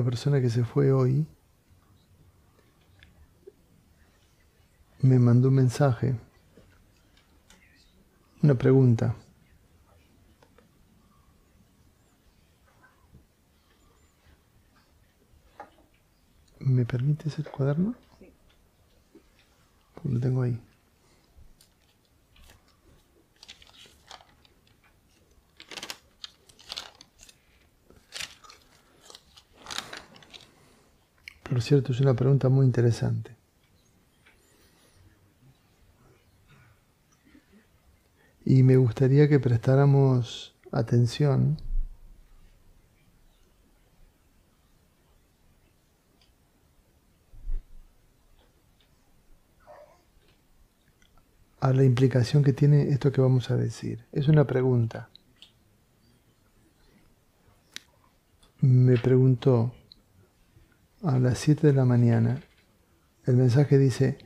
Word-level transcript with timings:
una 0.00 0.08
persona 0.08 0.40
que 0.40 0.48
se 0.48 0.64
fue 0.64 0.92
hoy 0.92 1.26
me 5.02 5.18
mandó 5.18 5.48
un 5.48 5.56
mensaje, 5.56 6.18
una 8.42 8.54
pregunta. 8.54 9.14
¿Me 16.60 16.86
permites 16.86 17.38
el 17.38 17.50
cuaderno? 17.50 17.94
Sí. 18.18 18.32
Lo 20.04 20.18
tengo 20.18 20.40
ahí. 20.40 20.58
Por 31.50 31.62
cierto, 31.62 31.90
es 31.90 32.00
una 32.00 32.14
pregunta 32.14 32.48
muy 32.48 32.64
interesante. 32.64 33.34
Y 38.44 38.62
me 38.62 38.76
gustaría 38.76 39.28
que 39.28 39.40
prestáramos 39.40 40.54
atención 40.70 41.60
a 51.58 51.72
la 51.72 51.82
implicación 51.82 52.44
que 52.44 52.52
tiene 52.52 52.90
esto 52.90 53.10
que 53.10 53.20
vamos 53.20 53.50
a 53.50 53.56
decir. 53.56 54.06
Es 54.12 54.28
una 54.28 54.46
pregunta. 54.46 55.10
Me 58.60 58.96
preguntó 58.98 59.74
a 61.02 61.18
las 61.18 61.38
7 61.38 61.68
de 61.68 61.72
la 61.72 61.84
mañana, 61.84 62.42
el 63.24 63.36
mensaje 63.36 63.78
dice, 63.78 64.18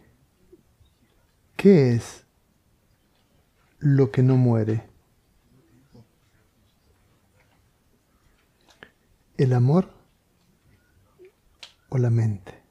¿qué 1.56 1.94
es 1.94 2.24
lo 3.78 4.10
que 4.10 4.22
no 4.22 4.36
muere? 4.36 4.84
¿El 9.36 9.52
amor 9.52 9.90
o 11.88 11.98
la 11.98 12.10
mente? 12.10 12.62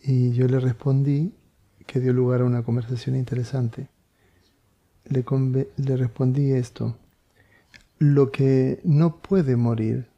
Y 0.00 0.32
yo 0.32 0.48
le 0.48 0.58
respondí, 0.58 1.32
que 1.86 2.00
dio 2.00 2.12
lugar 2.12 2.40
a 2.40 2.44
una 2.44 2.62
conversación 2.62 3.16
interesante. 3.16 3.88
Le, 5.04 5.24
le 5.76 5.96
respondí 5.96 6.52
esto, 6.52 6.96
lo 7.98 8.30
que 8.30 8.80
no 8.84 9.16
puede 9.16 9.56
morir, 9.56 10.08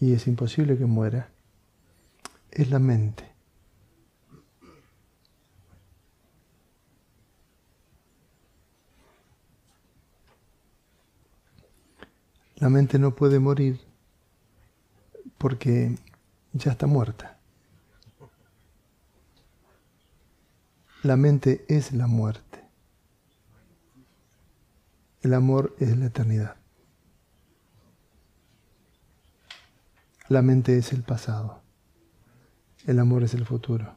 y 0.00 0.12
es 0.12 0.26
imposible 0.26 0.76
que 0.76 0.86
muera, 0.86 1.30
es 2.50 2.70
la 2.70 2.78
mente. 2.78 3.24
La 12.56 12.70
mente 12.70 12.98
no 12.98 13.14
puede 13.14 13.38
morir 13.38 13.78
porque 15.36 15.94
ya 16.54 16.72
está 16.72 16.86
muerta. 16.86 17.35
La 21.06 21.16
mente 21.16 21.64
es 21.68 21.92
la 21.92 22.08
muerte. 22.08 22.64
El 25.22 25.34
amor 25.34 25.76
es 25.78 25.96
la 25.96 26.06
eternidad. 26.06 26.56
La 30.28 30.42
mente 30.42 30.76
es 30.76 30.92
el 30.92 31.04
pasado. 31.04 31.62
El 32.86 32.98
amor 32.98 33.22
es 33.22 33.34
el 33.34 33.46
futuro. 33.46 33.96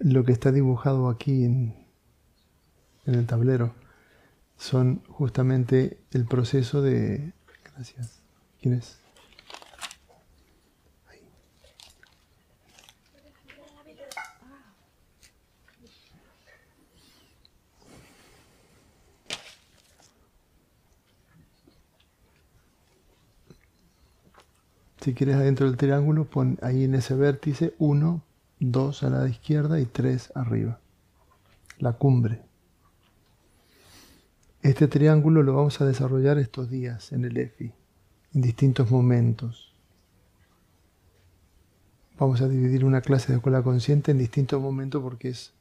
Lo 0.00 0.24
que 0.24 0.32
está 0.32 0.50
dibujado 0.50 1.08
aquí 1.08 1.44
en, 1.44 1.86
el 3.04 3.24
tablero 3.28 3.76
son 4.56 5.04
justamente 5.04 6.02
el 6.10 6.26
proceso 6.26 6.82
de 6.82 7.32
Gracias. 7.74 8.20
¿Quién 8.60 8.74
es? 8.74 9.02
Si 25.02 25.14
quieres 25.14 25.34
adentro 25.34 25.66
del 25.66 25.76
triángulo, 25.76 26.26
pon 26.26 26.60
ahí 26.62 26.84
en 26.84 26.94
ese 26.94 27.16
vértice 27.16 27.74
1, 27.80 28.22
2 28.60 29.02
a 29.02 29.10
la 29.10 29.28
izquierda 29.28 29.80
y 29.80 29.84
3 29.84 30.30
arriba. 30.36 30.78
La 31.78 31.94
cumbre. 31.94 32.51
Este 34.62 34.86
triángulo 34.86 35.42
lo 35.42 35.56
vamos 35.56 35.80
a 35.80 35.84
desarrollar 35.84 36.38
estos 36.38 36.70
días 36.70 37.10
en 37.10 37.24
el 37.24 37.36
EFI, 37.36 37.72
en 38.32 38.40
distintos 38.40 38.92
momentos. 38.92 39.74
Vamos 42.16 42.40
a 42.42 42.48
dividir 42.48 42.84
una 42.84 43.00
clase 43.00 43.32
de 43.32 43.38
escuela 43.38 43.64
consciente 43.64 44.12
en 44.12 44.18
distintos 44.18 44.62
momentos 44.62 45.02
porque 45.02 45.30
es 45.30 45.52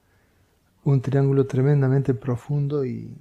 un 0.83 1.01
triángulo 1.01 1.47
tremendamente 1.47 2.13
profundo 2.13 2.85
y, 2.85 3.17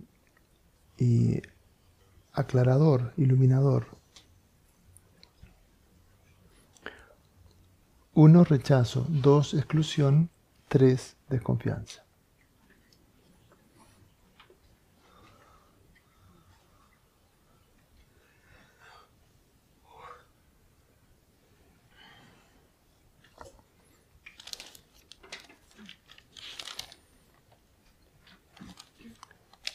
aclarador, 2.34 3.14
iluminador. 3.16 3.86
Uno, 8.12 8.44
rechazo. 8.44 9.06
Dos, 9.08 9.54
exclusión. 9.54 10.28
Tres, 10.68 11.16
desconfianza. 11.30 12.04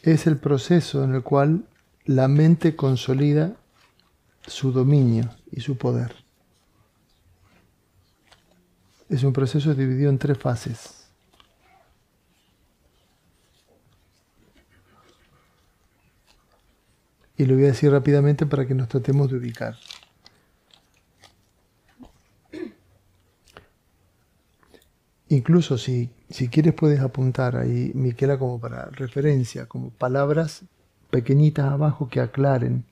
Es 0.06 0.28
el 0.28 0.38
proceso 0.38 1.03
en 1.03 1.16
el 1.16 1.24
cual 1.24 1.66
la 2.06 2.28
mente 2.28 2.76
consolida 2.76 3.56
su 4.46 4.72
dominio 4.72 5.32
y 5.52 5.62
su 5.62 5.78
poder. 5.78 6.16
Es 9.09 9.24
un 9.24 9.34
proceso 9.34 9.74
dividido 9.74 10.12
en 10.12 10.20
tres 10.20 10.38
fases. 10.38 11.08
Y 17.38 17.46
lo 17.46 17.56
voy 17.56 17.66
a 17.66 17.68
decir 17.68 17.91
rápidamente 17.91 18.46
para 18.46 18.66
que 18.68 18.76
nos 18.76 18.88
tratemos 18.88 19.29
de 19.29 19.38
ubicar. 19.38 19.76
Incluso 25.30 25.78
si, 25.78 26.12
si 26.30 26.50
quieres 26.50 26.74
puedes 26.74 27.00
apuntar 27.00 27.56
ahí, 27.56 27.92
Miquela, 27.96 28.38
como 28.38 28.60
para 28.60 28.86
referencia, 28.92 29.66
como 29.66 29.90
palabras 29.90 30.64
pequeñitas 31.10 31.72
abajo 31.72 32.10
que 32.10 32.20
aclaren 32.20 32.86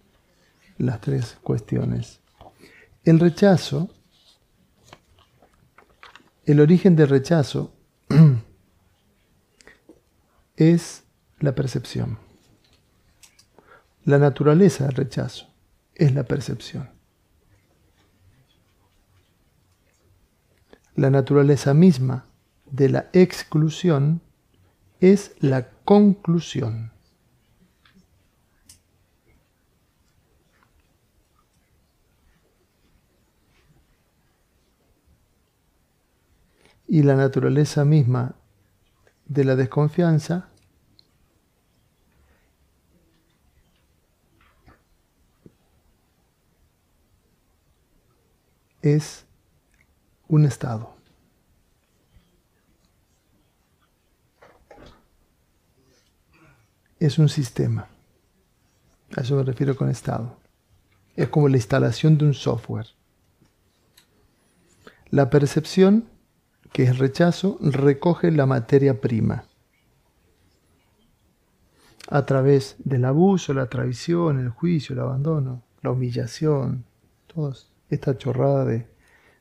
las 0.78 1.02
tres 1.02 1.38
cuestiones. 1.44 2.20
El 3.04 3.20
rechazo, 3.20 3.90
el 6.46 6.60
origen 6.60 6.96
del 6.96 7.10
rechazo 7.10 7.74
es 10.56 11.04
la 11.40 11.54
percepción. 11.54 12.18
La 14.06 14.18
naturaleza 14.18 14.86
del 14.86 14.96
rechazo 14.96 15.48
es 15.96 16.14
la 16.14 16.24
percepción. 16.24 16.93
La 20.96 21.10
naturaleza 21.10 21.74
misma 21.74 22.26
de 22.72 22.90
la 22.90 23.10
exclusión 23.14 24.22
es 25.00 25.36
la 25.40 25.70
conclusión. 25.86 26.92
Y 36.88 37.02
la 37.02 37.16
naturaleza 37.16 37.86
misma 37.86 38.36
de 39.26 39.46
la 39.46 39.56
desconfianza 39.56 40.50
es 48.84 49.26
un 50.36 50.46
estado. 50.46 50.96
Es 57.00 57.20
un 57.20 57.30
sistema. 57.30 57.88
A 59.16 59.22
eso 59.22 59.36
me 59.36 59.44
refiero 59.44 59.76
con 59.76 59.90
estado. 59.90 60.36
Es 61.16 61.28
como 61.28 61.50
la 61.50 61.58
instalación 61.58 62.18
de 62.18 62.26
un 62.26 62.34
software. 62.34 62.88
La 65.12 65.30
percepción, 65.30 66.06
que 66.72 66.84
es 66.84 66.98
rechazo, 66.98 67.60
recoge 67.62 68.32
la 68.32 68.48
materia 68.48 69.00
prima 69.02 69.46
a 72.08 72.26
través 72.26 72.76
del 72.80 73.06
abuso, 73.06 73.54
la 73.54 73.68
traición, 73.68 74.40
el 74.40 74.50
juicio, 74.50 74.94
el 74.94 75.02
abandono, 75.02 75.62
la 75.84 75.92
humillación, 75.92 76.86
toda 77.28 77.56
esta 77.90 78.18
chorrada 78.18 78.66
de, 78.66 78.93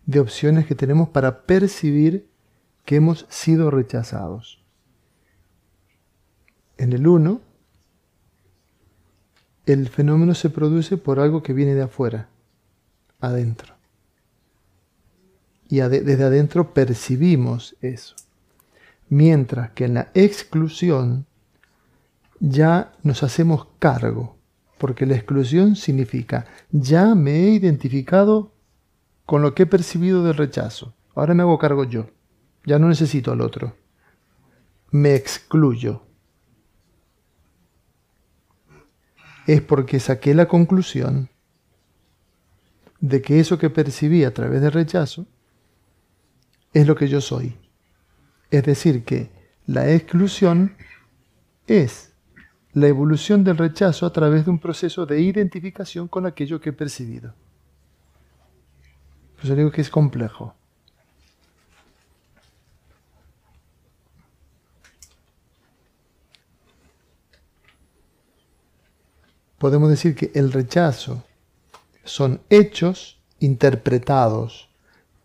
de 0.07 0.21
opciones 0.21 0.67
que 0.67 0.75
tenemos 0.75 1.09
para 1.09 1.43
percibir 1.43 2.29
que 2.85 2.97
hemos 2.97 3.27
sido 3.29 3.71
rechazados. 3.71 4.63
En 6.77 6.93
el 6.93 7.07
uno, 7.07 7.41
el 9.67 9.89
fenómeno 9.89 10.35
se 10.35 10.51
produce 10.51 10.97
por 10.97 11.21
algo 11.21 11.43
que 11.43 11.53
viene 11.53 11.75
de 11.75 11.83
afuera, 11.83 12.29
adentro. 13.21 13.75
Y 15.69 15.77
desde 15.79 16.25
adentro 16.25 16.75
percibimos 16.75 17.77
eso. 17.81 18.17
Mientras 19.09 19.71
que 19.71 19.85
en 19.85 19.95
la 19.95 20.11
exclusión 20.15 21.27
ya 22.41 22.93
nos 23.03 23.23
hacemos 23.23 23.69
cargo, 23.79 24.37
porque 24.79 25.07
la 25.07 25.15
exclusión 25.15 25.77
significa 25.77 26.47
ya 26.73 27.15
me 27.15 27.45
he 27.45 27.51
identificado 27.51 28.53
con 29.33 29.41
lo 29.41 29.55
que 29.55 29.63
he 29.63 29.67
percibido 29.67 30.23
del 30.23 30.35
rechazo. 30.35 30.95
Ahora 31.15 31.33
me 31.33 31.41
hago 31.41 31.59
cargo 31.59 31.85
yo. 31.85 32.11
Ya 32.67 32.79
no 32.79 32.91
necesito 32.91 33.33
al 33.33 33.41
otro. 33.41 33.75
Me 34.91 35.15
excluyo. 35.15 36.03
Es 39.47 39.63
porque 39.63 40.01
saqué 40.01 40.35
la 40.35 40.49
conclusión 40.49 41.31
de 43.01 43.23
que 43.23 43.41
eso 43.41 43.57
que 43.57 43.71
percibí 43.71 44.23
a 44.25 44.35
través 44.35 44.61
del 44.61 44.73
rechazo 44.73 45.27
es 46.75 46.87
lo 46.87 46.95
que 46.95 47.09
yo 47.09 47.23
soy. 47.23 47.57
Es 48.51 48.65
decir, 48.65 49.03
que 49.03 49.31
la 49.65 49.91
exclusión 49.91 50.77
es 51.67 52.13
la 52.75 52.89
evolución 52.89 53.45
del 53.45 53.57
rechazo 53.57 54.05
a 54.05 54.13
través 54.13 54.45
de 54.45 54.51
un 54.51 54.59
proceso 54.59 55.07
de 55.07 55.23
identificación 55.23 56.07
con 56.07 56.27
aquello 56.27 56.61
que 56.61 56.69
he 56.69 56.75
percibido. 56.75 57.35
Por 59.43 59.49
eso 59.49 59.57
digo 59.57 59.73
que 59.73 59.81
es 59.81 59.91
complejo. 59.91 60.55
Podemos 69.59 69.91
decir 69.91 70.15
que 70.15 70.31
el 70.37 70.53
rechazo 70.53 71.25
son 72.05 72.41
hechos 72.51 73.21
interpretados, 73.41 74.71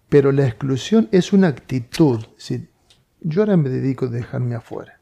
pero 0.10 0.32
la 0.32 0.48
exclusión 0.48 1.10
es 1.12 1.32
una 1.32 1.50
actitud. 1.50 2.26
yo 3.22 3.42
ahora 3.44 3.56
me 3.56 3.70
dedico 3.70 4.06
a 4.06 4.10
dejarme 4.10 4.56
afuera 4.56 4.98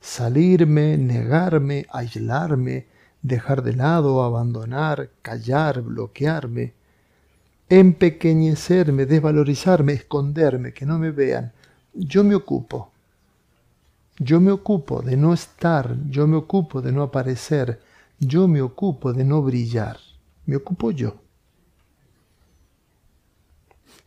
salirme, 0.00 0.96
negarme, 0.96 1.86
aislarme, 1.90 2.86
dejar 3.22 3.62
de 3.62 3.72
lado, 3.74 4.22
abandonar, 4.22 5.10
callar, 5.22 5.80
bloquearme, 5.80 6.74
empequeñecerme, 7.80 9.06
desvalorizarme, 9.06 9.94
esconderme, 9.94 10.72
que 10.72 10.86
no 10.86 10.98
me 10.98 11.10
vean. 11.10 11.52
Yo 11.92 12.22
me 12.22 12.34
ocupo. 12.34 12.90
Yo 14.18 14.40
me 14.40 14.52
ocupo 14.52 15.02
de 15.02 15.16
no 15.16 15.34
estar, 15.34 15.96
yo 16.08 16.26
me 16.28 16.36
ocupo 16.36 16.80
de 16.80 16.92
no 16.92 17.02
aparecer, 17.02 17.80
yo 18.20 18.46
me 18.46 18.62
ocupo 18.62 19.12
de 19.12 19.24
no 19.24 19.42
brillar. 19.42 19.98
Me 20.46 20.56
ocupo 20.56 20.92
yo. 20.92 21.16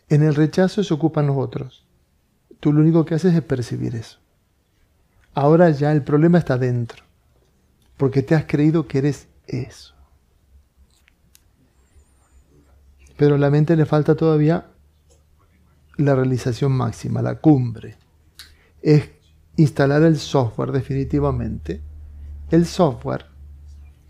En 0.07 0.23
el 0.23 0.35
rechazo 0.35 0.83
se 0.83 0.93
ocupan 0.93 1.27
los 1.27 1.35
otros. 1.35 1.85
Tú 2.61 2.71
lo 2.71 2.79
único 2.79 3.03
que 3.03 3.15
haces 3.15 3.35
es 3.35 3.41
percibir 3.41 3.95
eso. 3.95 4.19
Ahora 5.33 5.69
ya 5.71 5.91
el 5.91 6.03
problema 6.03 6.37
está 6.37 6.57
dentro, 6.57 7.03
porque 7.97 8.23
te 8.23 8.33
has 8.33 8.45
creído 8.45 8.87
que 8.87 8.99
eres 8.99 9.27
eso. 9.45 9.96
Pero 13.17 13.35
a 13.35 13.37
la 13.37 13.49
mente 13.49 13.75
le 13.75 13.85
falta 13.85 14.15
todavía 14.15 14.67
la 15.97 16.15
realización 16.15 16.71
máxima, 16.71 17.21
la 17.21 17.39
cumbre. 17.39 17.97
Es 18.81 19.09
instalar 19.55 20.03
el 20.03 20.17
software 20.17 20.71
definitivamente. 20.71 21.81
El 22.49 22.65
software 22.65 23.25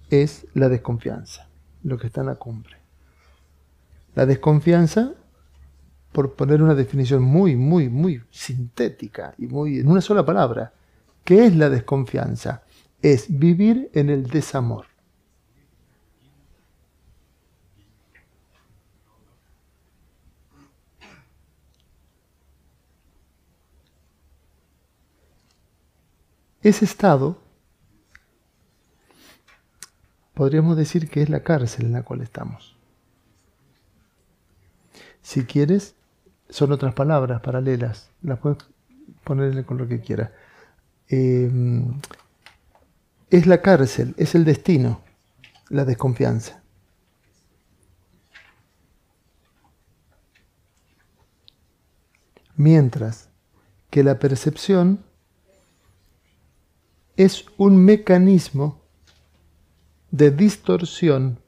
es 0.09 0.45
la 0.53 0.69
desconfianza, 0.69 1.49
lo 1.83 1.97
que 1.97 2.07
está 2.07 2.21
en 2.21 2.27
la 2.27 2.35
cumbre. 2.35 2.77
La 4.13 4.25
desconfianza, 4.25 5.13
por 6.11 6.35
poner 6.35 6.61
una 6.61 6.75
definición 6.75 7.23
muy, 7.23 7.55
muy, 7.55 7.89
muy 7.89 8.21
sintética 8.29 9.33
y 9.37 9.47
muy 9.47 9.79
en 9.79 9.87
una 9.87 10.01
sola 10.01 10.25
palabra, 10.25 10.73
¿Qué 11.27 11.45
es 11.45 11.57
la 11.57 11.69
desconfianza? 11.69 12.63
Es 13.01 13.25
vivir 13.27 13.91
en 13.93 14.09
el 14.09 14.27
desamor. 14.27 14.85
Ese 26.67 26.83
estado 26.83 27.37
podríamos 30.33 30.75
decir 30.75 31.09
que 31.09 31.21
es 31.21 31.29
la 31.29 31.41
cárcel 31.41 31.85
en 31.85 31.93
la 31.93 32.03
cual 32.03 32.19
estamos. 32.19 32.75
Si 35.21 35.45
quieres, 35.45 35.95
son 36.49 36.73
otras 36.73 36.93
palabras 36.93 37.39
paralelas, 37.39 38.09
las 38.21 38.39
puedes 38.39 38.57
ponerle 39.23 39.63
con 39.63 39.77
lo 39.77 39.87
que 39.87 40.01
quieras. 40.01 40.31
Em, 41.07 42.01
es 43.29 43.47
la 43.47 43.61
cárcel, 43.61 44.13
es 44.17 44.35
el 44.35 44.43
destino, 44.43 44.99
la 45.69 45.85
desconfianza. 45.85 46.61
Mientras 52.57 53.29
que 53.89 54.03
la 54.03 54.19
percepción 54.19 55.06
es 57.17 57.45
un 57.57 57.83
mecanismo 57.83 58.81
de 60.11 60.31
distorsión 60.31 61.39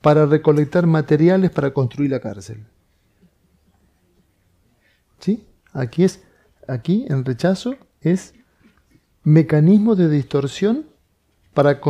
para 0.00 0.26
recolectar 0.26 0.86
materiales 0.86 1.50
para 1.50 1.72
construir 1.72 2.10
la 2.10 2.20
cárcel. 2.20 2.66
¿Sí? 5.18 5.46
Aquí 5.72 6.04
es, 6.04 6.22
aquí 6.66 7.06
en 7.08 7.24
rechazo 7.24 7.76
es 8.00 8.34
mecanismo 9.22 9.94
de 9.94 10.08
distorsión 10.08 10.86
para, 11.52 11.80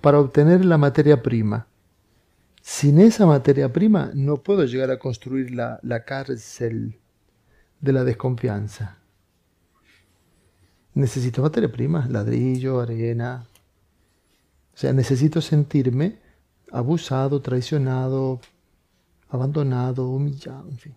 para 0.00 0.20
obtener 0.20 0.64
la 0.64 0.78
materia 0.78 1.20
prima. 1.20 1.66
Sin 2.62 3.00
esa 3.00 3.26
materia 3.26 3.72
prima 3.72 4.12
no 4.14 4.36
puedo 4.36 4.64
llegar 4.64 4.90
a 4.92 4.98
construir 4.98 5.50
la, 5.50 5.80
la 5.82 6.04
cárcel 6.04 7.00
de 7.80 7.92
la 7.92 8.04
desconfianza. 8.04 9.03
Necesito 10.94 11.42
materia 11.42 11.70
prima, 11.70 12.06
ladrillo, 12.08 12.80
arena. 12.80 13.46
O 14.72 14.76
sea, 14.76 14.92
necesito 14.92 15.40
sentirme 15.40 16.18
abusado, 16.70 17.40
traicionado, 17.40 18.40
abandonado, 19.28 20.08
humillado, 20.08 20.68
en 20.68 20.78
fin. 20.78 20.94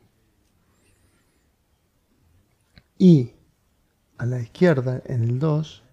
Y 2.98 3.32
a 4.18 4.26
la 4.26 4.40
izquierda, 4.40 5.02
en 5.06 5.24
el 5.24 5.40
2, 5.40 5.84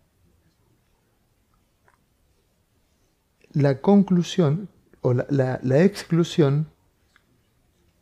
la 3.52 3.80
conclusión 3.80 4.68
o 5.00 5.12
la, 5.12 5.84
exclusión 5.84 6.66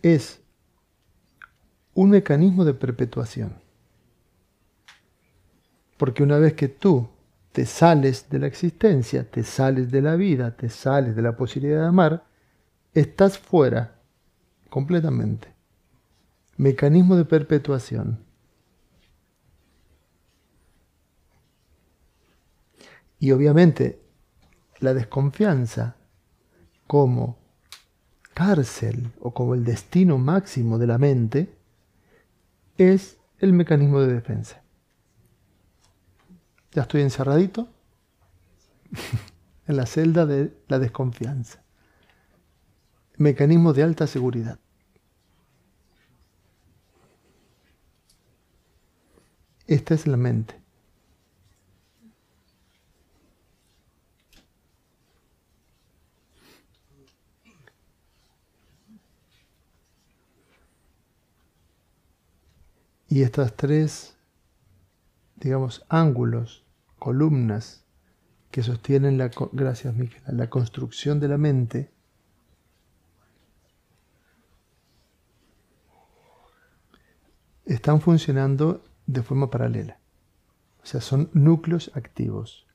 es 0.03 0.41
un 1.95 2.11
mecanismo 2.11 2.65
de 2.65 2.75
perpetuación. 2.75 3.62
Porque 6.03 6.25
una 6.25 6.37
vez 6.41 6.55
que 6.55 6.67
tú 6.67 7.09
te 7.53 7.65
sales 7.65 8.29
de 8.29 8.41
la 8.41 8.49
existencia, 8.49 9.31
te 9.31 9.45
sales 9.45 9.89
de 9.93 10.03
la 10.03 10.17
vida, 10.17 10.57
te 10.57 10.69
sales 10.69 11.15
de 11.15 11.23
la 11.23 11.37
posibilidad 11.37 11.83
de 11.83 11.87
amar, 11.87 12.25
estás 12.93 13.39
fuera 13.39 14.01
completamente. 14.69 15.55
Mecanismo 16.57 17.15
de 17.15 17.25
perpetuación. 17.25 18.19
Y 23.21 23.31
obviamente 23.31 24.03
la 24.81 24.95
desconfianza 24.95 25.95
como 26.89 27.39
cárcel 28.35 29.13
o 29.21 29.33
como 29.33 29.55
el 29.55 29.63
destino 29.63 30.19
máximo 30.19 30.81
de 30.81 30.87
la 30.89 30.99
mente, 30.99 31.55
es 32.77 33.19
el 33.39 33.53
mecanismo 33.53 34.01
de 34.01 34.15
defensa. 34.15 34.62
Ya 36.73 36.83
estoy 36.83 37.03
encerradito 37.03 37.69
en 39.67 39.77
la 39.77 39.87
celda 39.87 40.27
de 40.27 40.57
la 40.69 40.79
desconfianza. 40.79 41.63
Mecanismo 43.19 43.73
de 43.73 43.83
alta 43.83 44.07
seguridad. 44.07 44.59
Esta 49.67 49.95
es 49.95 50.07
la 50.07 50.17
mente. 50.17 50.63
Y 63.09 63.23
estas 63.23 63.55
tres, 63.55 64.17
digamos, 65.37 65.85
ángulos, 65.91 66.62
columnas 67.03 67.83
que 68.53 68.63
sostienen 68.63 69.19
la, 69.19 69.29
gracias 69.51 69.93
la 70.29 70.49
construcción 70.49 71.19
de 71.19 71.27
la 71.27 71.37
mente, 71.37 71.91
están 77.67 78.01
funcionando 78.01 78.85
de 79.09 79.21
forma 79.25 79.51
paralela. 79.51 79.99
O 80.85 80.87
sea, 80.87 81.01
son 81.01 81.29
núcleos 81.33 81.91
activos. 81.97 82.69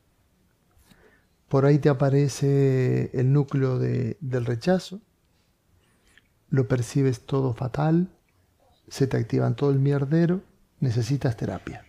Por 1.48 1.66
ahí 1.66 1.80
te 1.80 1.88
aparece 1.88 3.10
el 3.14 3.32
núcleo 3.32 3.80
del 3.80 4.46
rechazo, 4.46 5.00
lo 6.50 6.68
percibes 6.68 7.22
todo 7.22 7.54
fatal, 7.54 8.10
se 8.90 9.08
te 9.08 9.16
activan 9.16 9.56
todo 9.56 9.72
el 9.72 9.80
mierdero, 9.80 10.42
necesitas 10.82 11.38
terapia. 11.38 11.87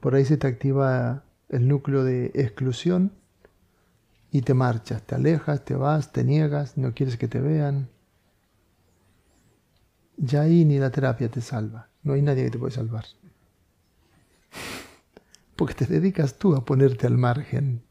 Por 0.00 0.14
ahí 0.14 0.24
se 0.24 0.36
te 0.36 0.46
activa 0.46 1.24
el 1.48 1.68
núcleo 1.68 2.04
de 2.04 2.26
exclusión 2.34 3.12
y 4.30 4.42
te 4.42 4.54
marchas, 4.54 5.02
te 5.02 5.14
alejas, 5.14 5.64
te 5.64 5.74
vas, 5.74 6.12
te 6.12 6.24
niegas, 6.24 6.78
no 6.78 6.94
quieres 6.94 7.16
que 7.16 7.28
te 7.28 7.40
vean. 7.40 7.88
Ya 10.16 10.42
ahí 10.42 10.64
ni 10.64 10.78
la 10.78 10.90
terapia 10.90 11.30
te 11.30 11.40
salva, 11.40 11.88
no 12.02 12.12
hay 12.14 12.22
nadie 12.22 12.44
que 12.44 12.50
te 12.50 12.58
puede 12.58 12.72
salvar. 12.72 13.04
Porque 15.56 15.74
te 15.74 15.86
dedicas 15.86 16.38
tú 16.38 16.54
a 16.54 16.64
ponerte 16.64 17.06
al 17.06 17.18
margen. 17.18 17.82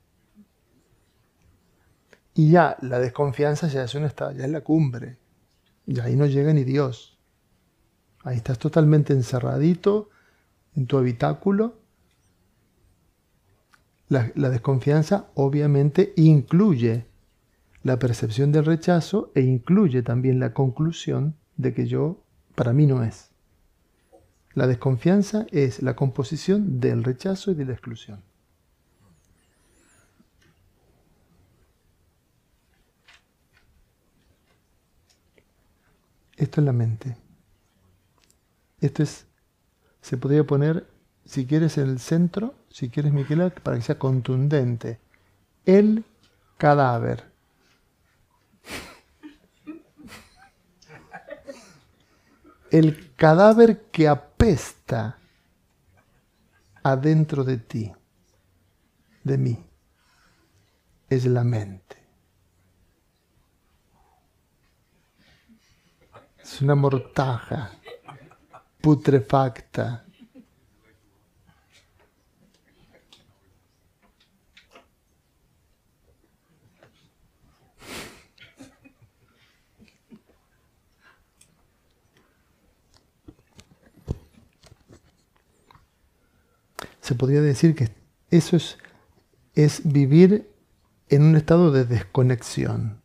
Y 2.34 2.52
ya 2.52 2.78
la 2.82 3.00
desconfianza 3.00 3.68
ya 3.68 3.84
es, 3.84 3.96
una, 3.96 4.14
ya 4.18 4.46
es 4.46 4.50
la 4.50 4.62
cumbre. 4.62 5.18
Y 5.86 6.00
ahí 6.00 6.16
no 6.16 6.26
llega 6.26 6.54
ni 6.54 6.64
Dios. 6.64 7.18
Ahí 8.24 8.38
estás 8.38 8.60
totalmente 8.60 9.14
encerradito 9.14 10.10
en 10.76 10.86
tu 10.88 10.98
habitáculo. 10.98 11.79
La, 14.10 14.50
desconfianza 14.50 15.30
obviamente 15.36 16.14
incluye 16.16 17.06
la 17.84 18.00
percepción 18.00 18.52
del 18.52 18.66
rechazo 18.66 19.32
e 19.36 19.42
incluye 19.42 20.02
también 20.02 20.40
la 20.40 20.52
conclusión 20.52 21.36
de 21.58 21.76
que 21.76 21.86
yo, 21.86 22.24
para 22.56 22.74
mí 22.74 22.88
no 22.88 23.04
es. 23.04 23.30
La 24.56 24.66
desconfianza 24.66 25.46
es 25.52 25.84
la 25.84 25.96
composición 25.96 26.80
del 26.80 27.04
rechazo 27.04 27.52
y 27.52 27.54
de 27.54 27.66
la 27.66 27.74
exclusión. 27.74 28.24
Esto 36.36 36.62
es 36.62 36.66
la 36.66 36.74
mente. 36.74 37.16
Esto 38.82 39.04
es, 39.04 39.28
se 40.02 40.18
podría 40.18 40.46
poner, 40.46 40.88
si 41.26 41.46
quieres, 41.46 41.78
en 41.78 41.90
el 41.90 42.00
centro, 42.00 42.56
si 42.72 42.90
quieres, 42.90 43.12
Miquel, 43.12 43.52
para 43.52 43.78
que 43.78 43.84
sea 43.84 44.00
contundente. 44.00 45.00
El 45.66 46.06
cadáver. 46.58 47.30
El 52.72 53.16
cadáver 53.16 53.82
que 53.92 54.08
apesta 54.08 55.18
adentro 56.84 57.44
de 57.44 57.58
ti, 57.58 57.92
de 59.24 59.38
mí, 59.38 59.66
es 61.10 61.26
la 61.26 61.44
mente. 61.44 61.98
Es 66.42 66.62
una 66.62 66.76
mortaja 66.76 67.72
putrefacta. 68.82 70.06
Se 87.10 87.16
podría 87.16 87.42
decir 87.42 87.74
que 87.74 87.90
eso 88.30 88.56
es, 88.56 88.78
es 89.56 89.82
vivir 89.84 90.48
en 91.08 91.24
un 91.24 91.36
estado 91.36 91.72
de 91.72 91.84
desconexión 91.84 93.02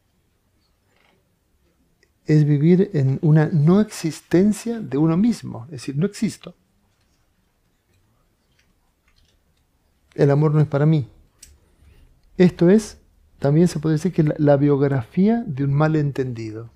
es 2.26 2.44
vivir 2.44 2.90
en 2.92 3.18
una 3.22 3.46
no 3.46 3.80
existencia 3.80 4.78
de 4.78 4.98
uno 4.98 5.16
mismo, 5.16 5.64
es 5.66 5.70
decir, 5.72 5.96
no 5.96 6.04
existo. 6.04 6.54
El 10.14 10.30
amor 10.30 10.52
no 10.52 10.60
es 10.60 10.66
para 10.66 10.84
mí. 10.84 11.08
Esto 12.36 12.68
es, 12.68 12.98
también 13.38 13.68
se 13.68 13.78
puede 13.78 13.94
decir 13.94 14.12
que 14.12 14.22
la, 14.22 14.34
la 14.36 14.58
biografía 14.58 15.42
de 15.46 15.64
un 15.64 15.72
malentendido. 15.72 16.70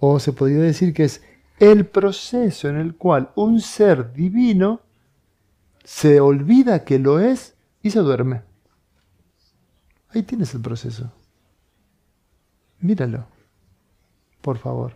O 0.00 0.18
se 0.18 0.32
podría 0.32 0.58
decir 0.58 0.92
que 0.92 1.04
es 1.04 1.22
el 1.58 1.86
proceso 1.86 2.68
en 2.68 2.76
el 2.76 2.96
cual 2.96 3.30
un 3.34 3.60
ser 3.60 4.12
divino 4.12 4.80
se 5.84 6.20
olvida 6.20 6.84
que 6.84 6.98
lo 6.98 7.20
es 7.20 7.54
y 7.82 7.90
se 7.90 8.00
duerme. 8.00 8.42
Ahí 10.08 10.22
tienes 10.22 10.54
el 10.54 10.60
proceso. 10.60 11.12
Míralo, 12.80 13.26
por 14.40 14.58
favor. 14.58 14.94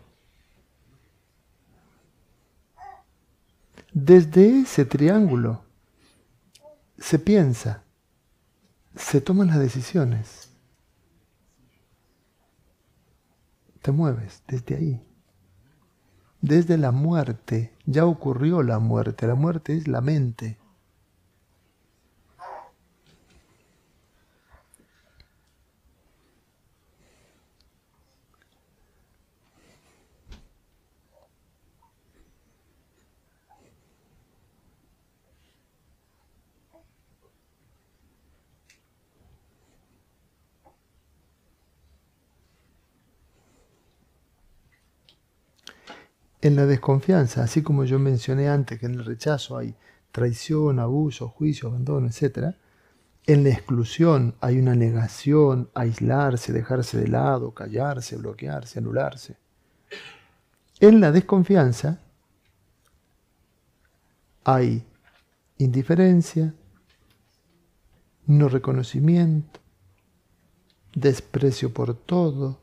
Desde 3.92 4.60
ese 4.60 4.84
triángulo 4.84 5.62
se 6.98 7.18
piensa, 7.18 7.82
se 8.94 9.20
toman 9.20 9.48
las 9.48 9.58
decisiones. 9.58 10.50
Te 13.80 13.92
mueves 13.92 14.42
desde 14.48 14.76
ahí. 14.76 15.15
Desde 16.40 16.76
la 16.76 16.92
muerte, 16.92 17.72
ya 17.86 18.04
ocurrió 18.04 18.62
la 18.62 18.78
muerte. 18.78 19.26
La 19.26 19.34
muerte 19.34 19.76
es 19.76 19.88
la 19.88 20.00
mente. 20.00 20.58
En 46.46 46.54
la 46.54 46.64
desconfianza, 46.64 47.42
así 47.42 47.60
como 47.60 47.84
yo 47.86 47.98
mencioné 47.98 48.48
antes 48.48 48.78
que 48.78 48.86
en 48.86 48.94
el 48.94 49.04
rechazo 49.04 49.56
hay 49.56 49.74
traición, 50.12 50.78
abuso, 50.78 51.28
juicio, 51.28 51.68
abandono, 51.68 52.06
etc., 52.06 52.54
en 53.26 53.42
la 53.42 53.50
exclusión 53.50 54.36
hay 54.40 54.60
una 54.60 54.76
negación, 54.76 55.70
aislarse, 55.74 56.52
dejarse 56.52 56.98
de 56.98 57.08
lado, 57.08 57.52
callarse, 57.52 58.14
bloquearse, 58.14 58.78
anularse. 58.78 59.36
En 60.78 61.00
la 61.00 61.10
desconfianza 61.10 61.98
hay 64.44 64.86
indiferencia, 65.58 66.54
no 68.26 68.48
reconocimiento, 68.48 69.58
desprecio 70.94 71.74
por 71.74 71.94
todo, 71.94 72.60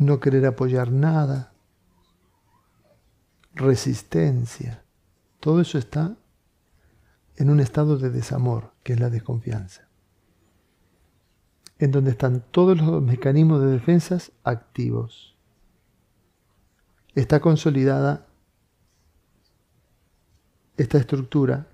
no 0.00 0.18
querer 0.18 0.46
apoyar 0.46 0.90
nada, 0.90 1.52
resistencia. 3.54 4.82
Todo 5.40 5.60
eso 5.60 5.76
está 5.76 6.16
en 7.36 7.50
un 7.50 7.60
estado 7.60 7.98
de 7.98 8.08
desamor, 8.08 8.72
que 8.82 8.94
es 8.94 9.00
la 9.00 9.10
desconfianza, 9.10 9.88
en 11.78 11.90
donde 11.90 12.12
están 12.12 12.42
todos 12.50 12.80
los 12.80 13.02
mecanismos 13.02 13.60
de 13.60 13.72
defensas 13.72 14.32
activos. 14.42 15.36
Está 17.14 17.40
consolidada 17.40 18.26
esta 20.78 20.96
estructura 20.96 21.69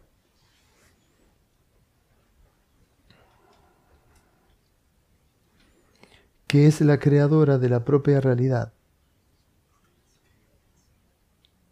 que 6.47 6.67
es 6.67 6.81
la 6.81 6.99
creadora 6.99 7.59
de 7.59 7.69
la 7.69 7.85
propia 7.85 8.21
realidad. 8.21 8.73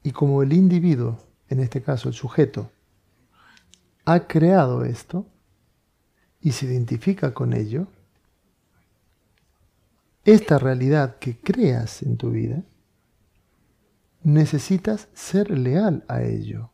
Y 0.02 0.10
como 0.12 0.42
el 0.42 0.52
individuo, 0.52 1.18
en 1.48 1.60
este 1.60 1.82
caso 1.82 2.08
el 2.08 2.14
sujeto, 2.14 2.70
ha 4.04 4.26
creado 4.26 4.84
esto 4.84 5.26
y 6.40 6.52
se 6.52 6.66
identifica 6.66 7.32
con 7.32 7.54
ello, 7.54 7.86
esta 10.24 10.58
realidad 10.58 11.16
que 11.18 11.38
creas 11.38 12.02
en 12.02 12.16
tu 12.16 12.30
vida, 12.30 12.62
necesitas 14.22 15.08
ser 15.14 15.50
leal 15.50 16.04
a 16.08 16.22
ello. 16.22 16.70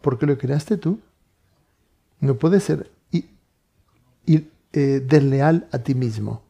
Porque 0.00 0.26
lo 0.26 0.38
creaste 0.38 0.76
tú. 0.76 1.00
No 2.20 2.36
puedes 2.36 2.62
ser 2.62 2.90
eh, 4.26 5.00
desleal 5.00 5.68
a 5.72 5.78
ti 5.78 5.94
mismo. 5.94 6.45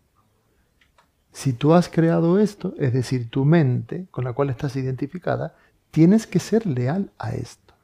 Si 1.36 1.52
tú 1.52 1.74
has 1.74 1.90
creado 1.90 2.38
esto, 2.38 2.72
es 2.78 2.94
decir, 2.94 3.28
tu 3.28 3.44
mente 3.44 4.06
con 4.10 4.24
la 4.24 4.32
cual 4.32 4.48
estás 4.48 4.74
identificada, 4.74 5.54
tienes 5.90 6.26
que 6.26 6.38
ser 6.38 6.64
leal 6.64 7.12
a 7.18 7.34
esto. 7.34 7.74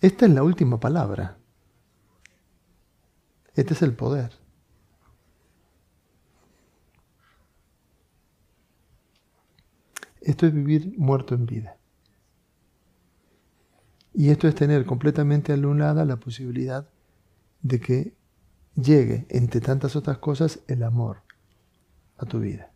Esta 0.00 0.24
es 0.24 0.32
la 0.32 0.42
última 0.42 0.80
palabra. 0.80 1.36
Este 3.54 3.74
es 3.74 3.82
el 3.82 3.92
poder. 3.92 4.32
Esto 10.22 10.46
es 10.46 10.54
vivir 10.54 10.94
muerto 10.96 11.34
en 11.34 11.44
vida. 11.44 11.76
Y 14.14 14.30
esto 14.30 14.48
es 14.48 14.54
tener 14.54 14.86
completamente 14.86 15.52
anulada 15.52 16.06
la 16.06 16.16
posibilidad 16.16 16.88
de 17.60 17.78
que 17.78 18.23
llegue, 18.76 19.26
entre 19.28 19.60
tantas 19.60 19.96
otras 19.96 20.18
cosas, 20.18 20.60
el 20.66 20.82
amor 20.82 21.22
a 22.18 22.26
tu 22.26 22.40
vida, 22.40 22.70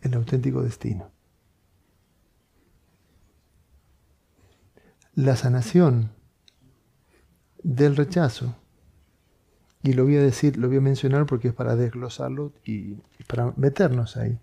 el 0.00 0.14
auténtico 0.14 0.62
destino. 0.62 1.10
La 5.14 5.36
sanación 5.36 6.12
del 7.62 7.96
rechazo, 7.96 8.56
y 9.82 9.92
lo 9.92 10.04
voy 10.04 10.16
a 10.16 10.22
decir, 10.22 10.56
lo 10.56 10.68
voy 10.68 10.78
a 10.78 10.80
mencionar 10.82 11.26
porque 11.26 11.48
es 11.48 11.54
para 11.54 11.76
desglosarlo 11.76 12.52
y 12.64 12.94
para 13.26 13.52
meternos 13.56 14.16
ahí. 14.16 14.38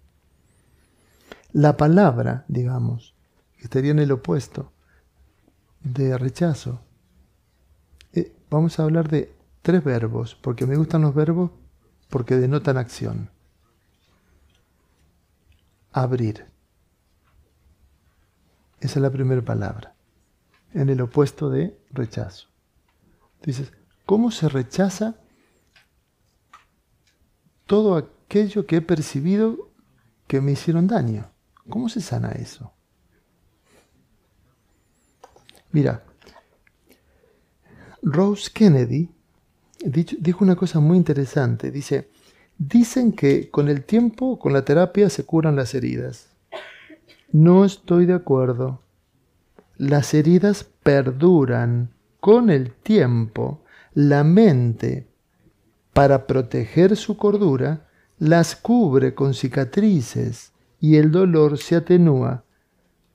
La 1.54 1.78
palabra, 1.78 2.44
digamos, 2.48 3.16
que 3.58 3.64
estaría 3.64 3.92
en 3.92 4.00
el 4.00 4.12
opuesto 4.12 4.74
de 5.82 6.18
rechazo, 6.18 6.82
eh, 8.12 8.34
vamos 8.50 8.80
a 8.80 8.84
hablar 8.84 9.08
de 9.08 9.35
tres 9.66 9.84
verbos, 9.84 10.36
porque 10.36 10.68
me 10.68 10.76
gustan 10.76 11.02
los 11.02 11.16
verbos 11.16 11.50
porque 12.12 12.36
denotan 12.36 12.78
acción. 12.78 13.32
Abrir. 15.92 16.46
Esa 18.80 19.00
es 19.00 19.02
la 19.02 19.10
primera 19.10 19.42
palabra, 19.42 19.96
en 20.72 20.90
el 20.90 21.02
opuesto 21.02 21.50
de 21.50 21.76
rechazo. 21.90 22.48
Dices, 23.42 23.74
¿cómo 24.06 24.30
se 24.30 24.50
rechaza 24.50 25.16
todo 27.66 27.96
aquello 27.96 28.68
que 28.68 28.76
he 28.76 28.82
percibido 28.84 29.72
que 30.28 30.42
me 30.42 30.52
hicieron 30.52 30.86
daño? 30.86 31.32
¿Cómo 31.68 31.90
se 31.90 32.02
sana 32.02 32.34
eso? 32.34 32.72
Mira, 35.72 36.04
Rose 38.04 38.52
Kennedy 38.54 39.15
dijo 39.84 40.44
una 40.44 40.56
cosa 40.56 40.80
muy 40.80 40.98
interesante. 40.98 41.72
Dice, 41.72 42.10
dicen 42.58 43.12
que 43.12 43.50
con 43.50 43.68
el 43.70 43.84
tiempo, 43.84 44.40
con 44.40 44.54
la 44.54 44.64
terapia, 44.64 45.10
se 45.10 45.26
curan 45.26 45.56
las 45.56 45.74
heridas. 45.74 46.30
No 47.32 47.66
estoy 47.66 48.06
de 48.06 48.14
acuerdo. 48.14 48.82
Las 49.78 50.14
heridas 50.14 50.64
perduran 50.84 51.92
con 52.20 52.50
el 52.50 52.72
tiempo. 52.72 53.64
La 53.94 54.24
mente, 54.24 55.08
para 55.94 56.28
proteger 56.28 56.96
su 56.96 57.18
cordura, 57.18 57.88
las 58.18 58.56
cubre 58.56 59.14
con 59.14 59.34
cicatrices 59.34 60.54
y 60.80 60.96
el 60.96 61.12
dolor 61.12 61.58
se 61.58 61.76
atenúa, 61.76 62.44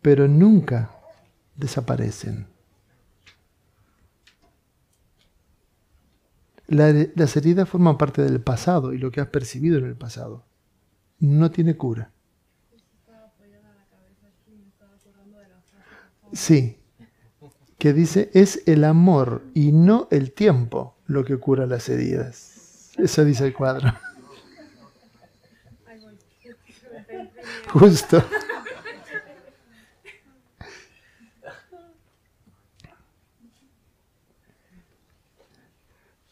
pero 0.02 0.28
nunca 0.28 0.90
desaparecen. 1.56 2.49
Las 6.70 7.36
heridas 7.36 7.68
forman 7.68 7.98
parte 7.98 8.22
del 8.22 8.40
pasado 8.40 8.92
y 8.92 8.98
lo 8.98 9.10
que 9.10 9.20
has 9.20 9.28
percibido 9.28 9.78
en 9.78 9.86
el 9.86 9.96
pasado. 9.96 10.44
No 11.18 11.50
tiene 11.50 11.76
cura. 11.76 12.12
Sí, 16.32 16.78
que 17.78 17.92
dice, 17.92 18.30
es 18.34 18.62
el 18.66 18.84
amor 18.84 19.42
y 19.52 19.72
no 19.72 20.06
el 20.10 20.32
tiempo 20.32 20.96
lo 21.06 21.24
que 21.24 21.38
cura 21.38 21.66
las 21.66 21.88
heridas. 21.88 22.92
Eso 22.96 23.24
dice 23.24 23.46
el 23.46 23.54
cuadro. 23.54 23.92
Justo. 27.72 28.22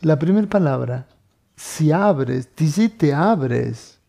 La 0.01 0.17
primera 0.17 0.49
palabra, 0.49 1.09
si 1.57 1.91
abres, 1.91 2.49
si 2.57 2.89
te 2.89 3.13
abres 3.13 4.01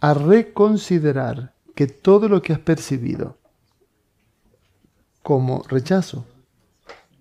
a 0.00 0.14
reconsiderar 0.14 1.54
que 1.74 1.86
todo 1.86 2.30
lo 2.30 2.40
que 2.40 2.54
has 2.54 2.60
percibido 2.60 3.36
como 5.22 5.62
rechazo, 5.68 6.24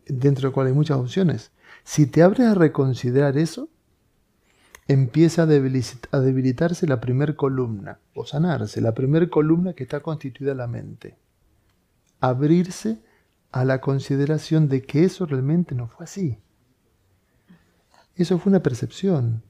dentro 0.06 0.48
del 0.48 0.54
cual 0.54 0.68
hay 0.68 0.74
muchas 0.74 0.98
opciones, 0.98 1.52
si 1.84 2.08
te 2.08 2.24
abres 2.24 2.48
a 2.48 2.54
reconsiderar 2.54 3.38
eso, 3.38 3.68
empieza 4.88 5.44
a, 5.44 5.46
debilitarse 5.46 6.88
la 6.88 7.02
primera 7.02 7.36
columna, 7.36 8.00
o 8.14 8.26
sanarse, 8.26 8.80
la 8.80 8.94
primera 8.94 9.30
columna 9.30 9.74
que 9.74 9.84
está 9.84 10.00
constituida 10.00 10.56
la 10.56 10.68
mente. 10.68 11.18
Abrirse 12.22 13.04
a 13.52 13.66
la 13.66 13.82
consideración 13.82 14.70
de 14.70 14.84
que 14.84 15.04
eso 15.04 15.26
realmente 15.26 15.76
no 15.76 15.88
fue 15.88 16.06
así. 16.06 16.40
Eso 18.16 18.40
fue 18.40 18.52
una 18.52 18.64
percepción. 18.64 19.44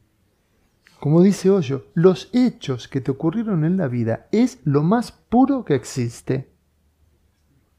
Como 0.99 1.21
dice 1.21 1.49
Hoyo, 1.49 1.85
los 1.93 2.29
hechos 2.33 2.87
que 2.87 3.01
te 3.01 3.11
ocurrieron 3.11 3.63
en 3.63 3.77
la 3.77 3.87
vida 3.87 4.27
es 4.31 4.59
lo 4.63 4.81
más 4.81 5.11
puro 5.11 5.63
que 5.63 5.75
existe. 5.75 6.51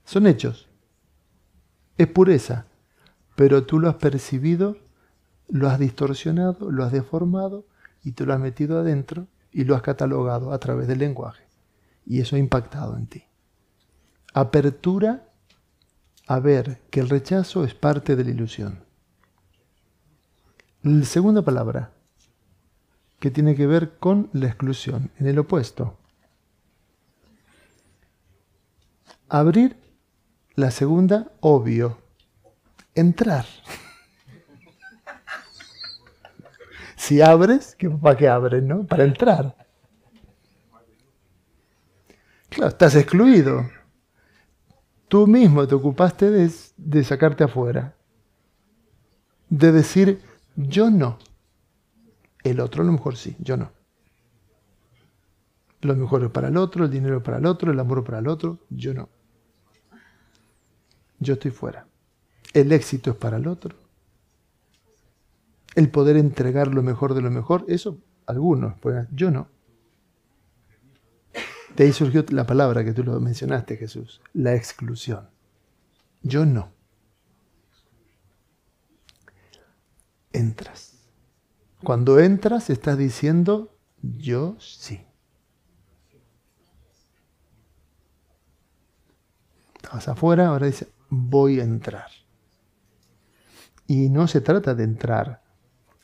Son 0.04 0.26
hechos. 0.26 0.68
Es 1.98 2.06
pureza. 2.06 2.66
Pero 3.34 3.64
tú 3.64 3.80
lo 3.80 3.88
has 3.88 3.96
percibido, 3.96 4.78
lo 5.48 5.68
has 5.68 5.78
distorsionado, 5.78 6.70
lo 6.70 6.84
has 6.84 6.92
deformado 6.92 7.66
y 8.02 8.12
te 8.12 8.24
lo 8.24 8.32
has 8.32 8.40
metido 8.40 8.78
adentro 8.78 9.26
y 9.50 9.64
lo 9.64 9.74
has 9.74 9.82
catalogado 9.82 10.52
a 10.52 10.58
través 10.58 10.86
del 10.86 11.00
lenguaje. 11.00 11.44
Y 12.06 12.20
eso 12.20 12.36
ha 12.36 12.38
impactado 12.38 12.96
en 12.96 13.08
ti. 13.08 13.24
Apertura 14.32 15.28
a 16.28 16.40
ver 16.40 16.82
que 16.90 17.00
el 17.00 17.08
rechazo 17.08 17.64
es 17.64 17.74
parte 17.74 18.16
de 18.16 18.24
la 18.24 18.30
ilusión. 18.30 18.85
La 20.82 21.04
segunda 21.04 21.42
palabra, 21.42 21.92
que 23.18 23.30
tiene 23.30 23.54
que 23.56 23.66
ver 23.66 23.98
con 23.98 24.28
la 24.32 24.46
exclusión, 24.46 25.10
en 25.18 25.26
el 25.26 25.38
opuesto. 25.38 25.98
Abrir, 29.28 29.76
la 30.54 30.70
segunda, 30.70 31.32
obvio. 31.40 31.98
Entrar. 32.94 33.46
Si 36.98 37.20
abres, 37.20 37.76
¿para 38.02 38.16
qué 38.16 38.26
abres, 38.26 38.64
no? 38.64 38.84
Para 38.84 39.04
entrar. 39.04 39.54
Claro, 42.48 42.70
estás 42.70 42.96
excluido. 42.96 43.70
Tú 45.06 45.28
mismo 45.28 45.68
te 45.68 45.74
ocupaste 45.76 46.30
de, 46.30 46.50
de 46.76 47.04
sacarte 47.04 47.44
afuera. 47.44 47.94
De 49.48 49.70
decir, 49.70 50.20
yo 50.56 50.90
no. 50.90 51.18
El 52.42 52.60
otro 52.60 52.82
a 52.82 52.86
lo 52.86 52.92
mejor 52.92 53.16
sí, 53.16 53.36
yo 53.38 53.56
no. 53.56 53.70
Lo 55.82 55.94
mejor 55.94 56.24
es 56.24 56.30
para 56.30 56.48
el 56.48 56.56
otro, 56.56 56.84
el 56.84 56.90
dinero 56.90 57.22
para 57.22 57.38
el 57.38 57.46
otro, 57.46 57.70
el 57.70 57.78
amor 57.78 58.02
para 58.02 58.18
el 58.18 58.28
otro, 58.28 58.58
yo 58.70 58.94
no. 58.94 59.08
yo 61.18 61.34
estoy 61.34 61.50
fuera. 61.50 61.86
El 62.52 62.72
éxito 62.72 63.10
es 63.10 63.16
para 63.16 63.36
el 63.36 63.46
otro. 63.46 63.76
El 65.74 65.90
poder 65.90 66.16
entregar 66.16 66.68
lo 66.68 66.82
mejor 66.82 67.14
de 67.14 67.20
lo 67.20 67.30
mejor, 67.30 67.64
eso 67.68 67.98
algunos, 68.26 68.78
pues 68.80 69.06
yo 69.12 69.30
no. 69.30 69.48
De 71.76 71.84
ahí 71.84 71.92
surgió 71.92 72.24
la 72.30 72.46
palabra 72.46 72.84
que 72.84 72.94
tú 72.94 73.04
lo 73.04 73.20
mencionaste, 73.20 73.76
Jesús, 73.76 74.22
la 74.32 74.54
exclusión. 74.54 75.28
Yo 76.22 76.46
no. 76.46 76.75
Entras. 80.36 80.92
Cuando 81.82 82.20
entras 82.20 82.68
estás 82.68 82.98
diciendo, 82.98 83.74
yo 84.02 84.56
sí. 84.60 85.00
Estabas 89.76 90.08
afuera, 90.08 90.48
ahora 90.48 90.66
dice, 90.66 90.88
voy 91.08 91.58
a 91.58 91.64
entrar. 91.64 92.10
Y 93.86 94.10
no 94.10 94.28
se 94.28 94.42
trata 94.42 94.74
de 94.74 94.84
entrar 94.84 95.42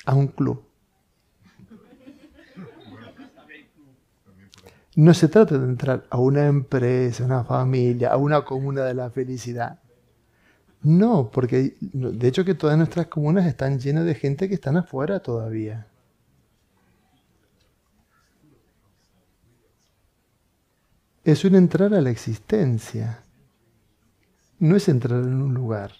a 0.07 0.14
un 0.14 0.29
club. 0.29 0.64
No 4.95 5.12
se 5.12 5.29
trata 5.29 5.59
de 5.59 5.64
entrar 5.66 6.07
a 6.09 6.16
una 6.16 6.47
empresa, 6.47 7.25
a 7.25 7.27
una 7.27 7.45
familia, 7.45 8.12
a 8.12 8.16
una 8.16 8.47
comuna 8.47 8.85
de 8.85 8.95
la 8.95 9.11
felicidad. 9.11 9.82
No, 10.83 11.31
porque 11.31 11.77
de 11.81 12.29
hecho 12.29 12.45
que 12.45 12.55
todas 12.55 12.77
nuestras 12.77 13.07
comunas 13.07 13.47
están 13.47 13.79
llenas 13.79 14.05
de 14.05 14.14
gente 14.14 14.49
que 14.49 14.55
están 14.55 14.77
afuera 14.77 15.21
todavía. 15.21 15.87
Es 21.25 21.45
un 21.45 21.55
entrar 21.55 21.95
a 21.95 22.01
la 22.01 22.11
existencia. 22.11 23.23
No 24.59 24.77
es 24.77 24.88
entrar 24.88 25.23
en 25.23 25.40
un 25.40 25.55
lugar. 25.55 25.92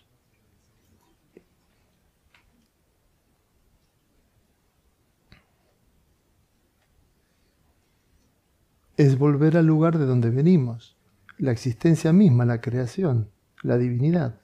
es 8.97 9.19
volver 9.19 9.57
al 9.57 9.67
lugar 9.67 9.99
de 9.99 10.07
donde 10.07 10.31
venimos, 10.31 10.97
la 11.39 11.51
existencia 11.51 12.13
misma, 12.13 12.45
la 12.45 12.61
creación, 12.61 13.31
la 13.63 13.77
divinidad. 13.77 14.42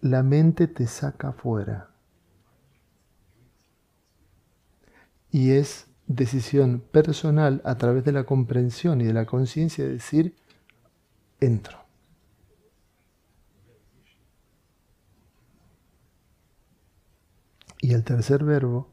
La 0.00 0.22
mente 0.22 0.68
te 0.68 0.86
saca 0.86 1.32
fuera. 1.32 1.90
Y 5.30 5.50
es 5.50 5.86
decisión 6.06 6.80
personal 6.80 7.60
a 7.64 7.76
través 7.76 8.04
de 8.04 8.12
la 8.12 8.24
comprensión 8.24 9.00
y 9.00 9.04
de 9.04 9.12
la 9.12 9.26
conciencia 9.26 9.84
de 9.84 9.92
decir, 9.92 10.36
entro. 11.40 11.78
Y 17.80 17.94
el 17.94 18.04
tercer 18.04 18.44
verbo 18.44 18.88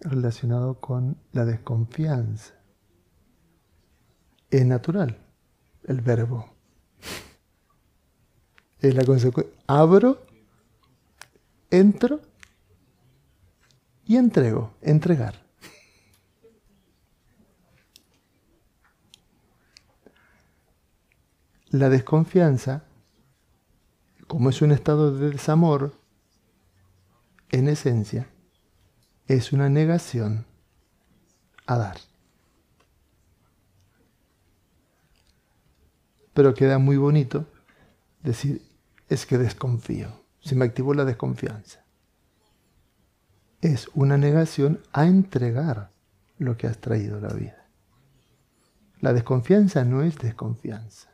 relacionado 0.00 0.80
con 0.80 1.16
la 1.32 1.44
desconfianza 1.44 2.54
es 4.50 4.66
natural, 4.66 5.18
el 5.84 6.00
verbo. 6.00 6.52
Es 8.82 8.94
la 8.94 9.04
consecuencia. 9.04 9.54
Abro, 9.66 10.26
entro 11.70 12.20
y 14.04 14.16
entrego, 14.16 14.74
entregar. 14.82 15.40
La 21.70 21.88
desconfianza, 21.88 22.84
como 24.26 24.50
es 24.50 24.60
un 24.60 24.72
estado 24.72 25.16
de 25.16 25.30
desamor, 25.30 25.94
en 27.50 27.68
esencia, 27.68 28.28
es 29.26 29.52
una 29.52 29.70
negación 29.70 30.44
a 31.66 31.78
dar. 31.78 31.96
pero 36.34 36.54
queda 36.54 36.78
muy 36.78 36.96
bonito 36.96 37.46
decir, 38.22 38.62
es 39.12 39.26
que 39.26 39.36
desconfío, 39.36 40.08
se 40.40 40.54
me 40.54 40.64
activó 40.64 40.94
la 40.94 41.04
desconfianza. 41.04 41.84
Es 43.60 43.88
una 43.94 44.16
negación 44.16 44.80
a 44.92 45.06
entregar 45.06 45.90
lo 46.38 46.56
que 46.56 46.66
has 46.66 46.78
traído 46.78 47.18
a 47.18 47.20
la 47.20 47.34
vida. 47.34 47.68
La 49.00 49.12
desconfianza 49.12 49.84
no 49.84 50.02
es 50.02 50.16
desconfianza, 50.18 51.10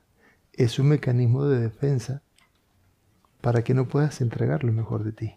es 0.52 0.78
un 0.78 0.88
mecanismo 0.88 1.46
de 1.46 1.58
defensa 1.58 2.22
para 3.40 3.64
que 3.64 3.74
no 3.74 3.88
puedas 3.88 4.20
entregar 4.20 4.62
lo 4.62 4.72
mejor 4.72 5.02
de 5.02 5.12
ti. 5.12 5.34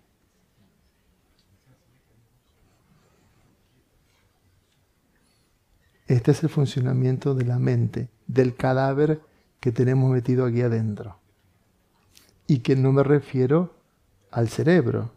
Este 6.06 6.32
es 6.32 6.44
el 6.44 6.50
funcionamiento 6.50 7.34
de 7.34 7.46
la 7.46 7.58
mente, 7.58 8.10
del 8.28 8.56
cadáver 8.56 9.22
que 9.60 9.72
tenemos 9.72 10.12
metido 10.12 10.46
aquí 10.46 10.62
adentro. 10.62 11.21
Y 12.52 12.60
que 12.60 12.76
no 12.76 12.92
me 12.92 13.02
refiero 13.02 13.74
al 14.30 14.50
cerebro. 14.50 15.14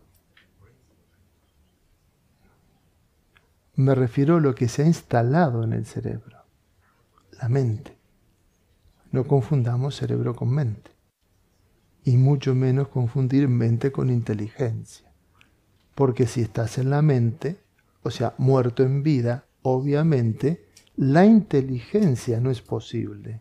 Me 3.75 3.92
refiero 3.97 4.37
a 4.37 4.40
lo 4.40 4.55
que 4.55 4.68
se 4.68 4.85
ha 4.85 4.87
instalado 4.87 5.64
en 5.64 5.73
el 5.73 5.85
cerebro, 5.85 6.44
la 7.33 7.49
mente. 7.49 7.99
No 9.11 9.27
confundamos 9.27 9.97
cerebro 9.97 10.37
con 10.37 10.51
mente. 10.51 10.92
Y 12.05 12.18
mucho 12.18 12.55
menos 12.55 12.87
confundir 12.87 13.49
mente 13.49 13.90
con 13.90 14.11
inteligencia. 14.11 15.12
Porque 15.97 16.29
si 16.29 16.40
estás 16.40 16.79
en 16.79 16.90
la 16.90 17.03
mente, 17.03 17.59
o 18.05 18.12
sea, 18.12 18.35
muerto 18.38 18.85
en 18.85 19.03
vida, 19.03 19.44
obviamente, 19.62 20.68
la 20.94 21.27
inteligencia 21.27 22.38
no 22.38 22.53
es 22.53 22.62
posible. 22.62 23.40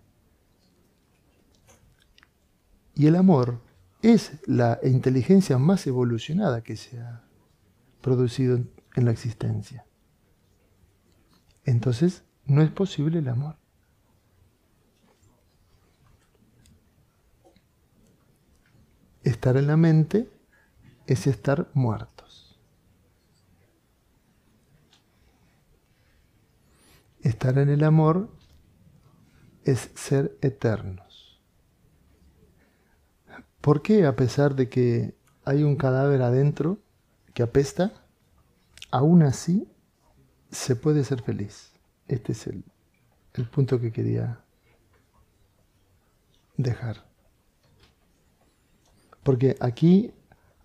Y 2.95 3.05
el 3.05 3.17
amor 3.17 3.59
es 4.03 4.33
la 4.45 4.79
inteligencia 4.83 5.57
más 5.57 5.87
evolucionada 5.87 6.61
que 6.61 6.75
se 6.75 6.99
ha 6.99 7.23
producido 8.01 8.59
en 8.95 9.05
la 9.05 9.11
existencia. 9.11 9.85
Entonces, 11.63 12.25
no 12.45 12.61
es 12.61 12.69
posible 12.69 13.19
el 13.19 13.29
amor. 13.29 13.55
Estar 19.23 19.55
en 19.55 19.67
la 19.67 19.77
mente 19.77 20.29
es 21.07 21.25
estar 21.25 21.69
muertos. 21.73 22.59
Estar 27.21 27.57
en 27.57 27.69
el 27.69 27.85
amor 27.85 28.29
es 29.63 29.91
ser 29.95 30.37
eternos. 30.41 31.12
¿Por 33.63 33.81
qué 33.81 34.05
a 34.05 34.17
pesar 34.17 34.55
de 34.55 34.67
que 34.67 35.15
hay 35.45 35.63
un 35.63 35.77
cadáver 35.77 36.21
adentro 36.21 36.79
que 37.33 37.43
apesta, 37.43 37.93
aún 38.91 39.23
así 39.23 39.69
se 40.51 40.75
puede 40.75 41.05
ser 41.05 41.21
feliz? 41.21 41.71
Este 42.09 42.33
es 42.33 42.45
el, 42.47 42.65
el 43.35 43.47
punto 43.47 43.79
que 43.79 43.93
quería 43.93 44.43
dejar. 46.57 47.05
Porque 49.23 49.55
aquí 49.61 50.13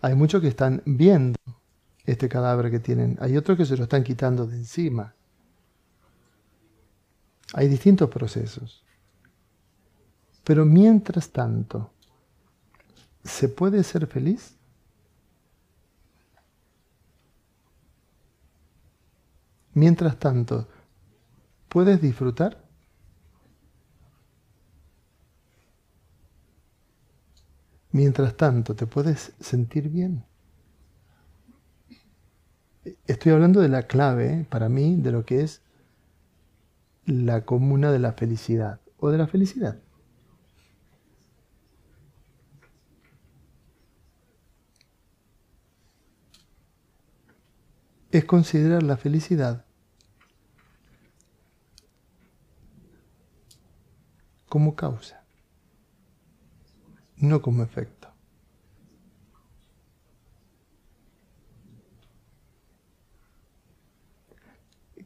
hay 0.01 0.15
muchos 0.15 0.41
que 0.41 0.49
están 0.49 0.83
viendo 0.85 1.39
este 2.05 2.27
cadáver 2.27 2.69
que 2.69 2.81
tienen, 2.81 3.17
hay 3.21 3.37
otros 3.37 3.57
que 3.57 3.65
se 3.65 3.77
lo 3.77 3.83
están 3.83 4.03
quitando 4.03 4.45
de 4.45 4.57
encima. 4.57 5.15
Hay 7.53 7.69
distintos 7.69 8.09
procesos. 8.09 8.83
Pero 10.43 10.65
mientras 10.65 11.29
tanto, 11.29 11.93
¿Se 13.23 13.49
puede 13.49 13.83
ser 13.83 14.07
feliz? 14.07 14.55
Mientras 19.73 20.17
tanto, 20.19 20.67
¿puedes 21.69 22.01
disfrutar? 22.01 22.61
Mientras 27.91 28.35
tanto, 28.35 28.75
¿te 28.75 28.85
puedes 28.85 29.33
sentir 29.39 29.89
bien? 29.89 30.23
Estoy 33.07 33.31
hablando 33.31 33.61
de 33.61 33.69
la 33.69 33.83
clave, 33.83 34.33
¿eh? 34.33 34.47
para 34.49 34.69
mí, 34.69 34.95
de 35.01 35.11
lo 35.11 35.25
que 35.25 35.41
es 35.41 35.61
la 37.05 37.45
comuna 37.45 37.91
de 37.91 37.99
la 37.99 38.13
felicidad 38.13 38.79
o 38.99 39.09
de 39.09 39.17
la 39.17 39.27
felicidad. 39.27 39.79
Es 48.11 48.25
considerar 48.25 48.83
la 48.83 48.97
felicidad 48.97 49.65
como 54.47 54.75
causa, 54.75 55.23
no 57.17 57.41
como 57.41 57.63
efecto. 57.63 58.07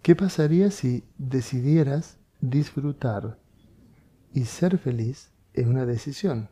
¿Qué 0.02 0.16
pasaría 0.16 0.72
si 0.72 1.04
decidieras 1.18 2.18
disfrutar 2.42 3.40
y 4.34 4.46
ser 4.46 4.78
feliz 4.78 5.32
en 5.54 5.70
una 5.70 5.86
decisión, 5.86 6.50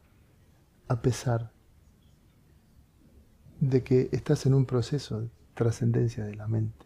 a 0.87 1.01
pesar 1.01 1.51
de 3.59 3.83
que 3.83 4.09
estás 4.11 4.45
en 4.45 4.53
un 4.53 4.65
proceso 4.65 5.29
trascendencia 5.53 6.25
de 6.25 6.35
la 6.35 6.47
mente? 6.47 6.85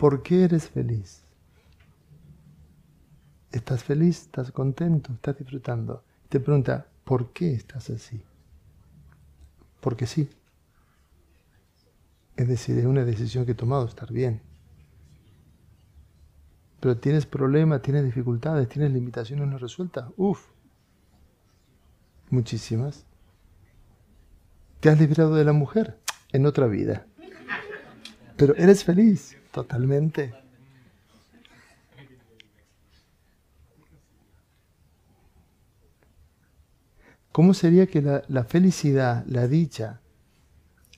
¿Por 0.00 0.22
qué 0.22 0.44
eres 0.44 0.68
feliz? 0.70 1.22
¿Estás 3.52 3.84
feliz? 3.84 4.22
¿Estás 4.22 4.50
contento? 4.50 5.12
¿Estás 5.12 5.36
disfrutando? 5.38 6.04
Te 6.30 6.40
pregunta, 6.40 6.86
¿por 7.04 7.32
qué 7.32 7.52
estás 7.52 7.90
así? 7.90 8.22
Porque 9.80 10.06
sí. 10.06 10.30
Es 12.36 12.48
decir, 12.48 12.78
es 12.78 12.86
una 12.86 13.04
decisión 13.04 13.44
que 13.44 13.52
he 13.52 13.54
tomado, 13.54 13.86
estar 13.86 14.10
bien. 14.10 14.40
Pero 16.80 16.96
tienes 16.96 17.26
problemas, 17.26 17.82
tienes 17.82 18.04
dificultades, 18.04 18.68
tienes 18.68 18.92
limitaciones 18.92 19.48
no 19.48 19.58
resueltas. 19.58 20.08
Uf. 20.16 20.46
Muchísimas. 22.30 23.04
¿Te 24.80 24.88
has 24.88 24.98
librado 24.98 25.34
de 25.34 25.44
la 25.44 25.52
mujer? 25.52 25.98
En 26.32 26.46
otra 26.46 26.66
vida. 26.66 27.06
Pero 28.36 28.54
eres 28.56 28.84
feliz. 28.84 29.36
Totalmente. 29.52 30.32
¿Cómo 37.32 37.54
sería 37.54 37.86
que 37.86 38.02
la, 38.02 38.44
felicidad, 38.44 39.24
la 39.26 39.46
dicha, 39.46 40.00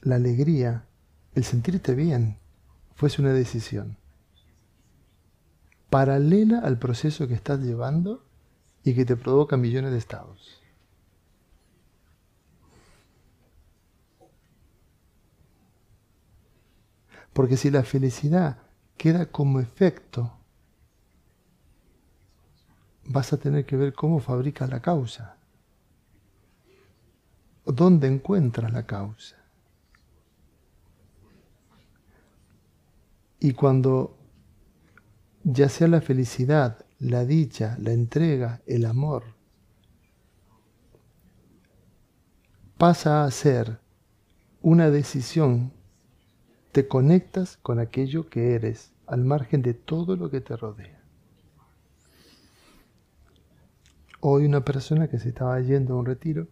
la 0.01 0.17
alegría, 0.17 0.87
el 1.35 1.45
sentirte 1.45 1.95
bien, 1.95 2.37
fuese 2.95 3.21
una 3.21 3.33
decisión 3.33 3.97
paralela 5.91 6.61
al 6.61 6.79
proceso 6.79 7.29
que 7.29 7.35
estás 7.35 7.61
llevando 7.61 8.25
y 8.83 8.95
que 8.95 9.05
te 9.05 9.15
provoca 9.15 9.59
millones 9.59 9.93
de 9.93 9.99
estados? 9.99 10.62
Porque 17.33 17.57
si 17.57 17.71
la 17.71 17.83
felicidad 17.83 18.59
queda 18.97 19.27
como 19.27 19.61
efecto, 19.61 20.33
vas 23.05 23.33
a 23.33 23.39
tener 23.39 23.65
que 23.65 23.77
ver 23.77 23.95
cómo 23.95 24.21
fabrica 24.21 24.67
la 24.67 24.81
causa. 24.81 25.37
¿Dónde 27.65 28.09
encuentras 28.09 28.73
la 28.73 28.85
causa? 28.85 29.37
Y 33.39 33.53
cuando 33.55 34.17
ya 35.43 35.69
sea 35.69 35.89
la 35.89 36.01
felicidad, 36.01 36.85
la 36.99 37.25
dicha, 37.25 37.77
la 37.81 37.93
entrega, 37.93 38.63
el 38.67 38.85
amor, 38.85 39.25
pasa 42.79 43.25
a 43.25 43.31
ser 43.31 43.81
una 44.61 44.91
decisión 44.91 45.73
te 46.73 46.89
conectas 46.89 47.59
con 47.59 47.79
aquello 47.79 48.31
que 48.31 48.55
eres, 48.55 48.93
al 49.07 49.25
margen 49.25 49.61
de 49.61 49.75
todo 49.75 50.17
lo 50.17 50.31
que 50.31 50.41
te 50.41 50.57
rodea. 50.57 51.03
Hoy 54.21 54.47
una 54.47 54.65
persona 54.65 55.09
que 55.09 55.19
se 55.19 55.29
estaba 55.29 55.61
yendo 55.61 55.95
a 55.95 55.99
un 55.99 56.07
retiro 56.07 56.49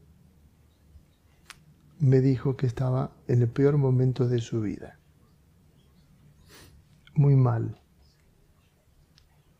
me 1.99 2.21
dijo 2.21 2.57
que 2.57 2.67
estaba 2.67 3.13
en 3.29 3.43
el 3.43 3.49
peor 3.49 3.79
momento 3.79 4.29
de 4.29 4.41
su 4.41 4.61
vida. 4.61 4.99
Muy 7.15 7.37
mal. 7.37 7.81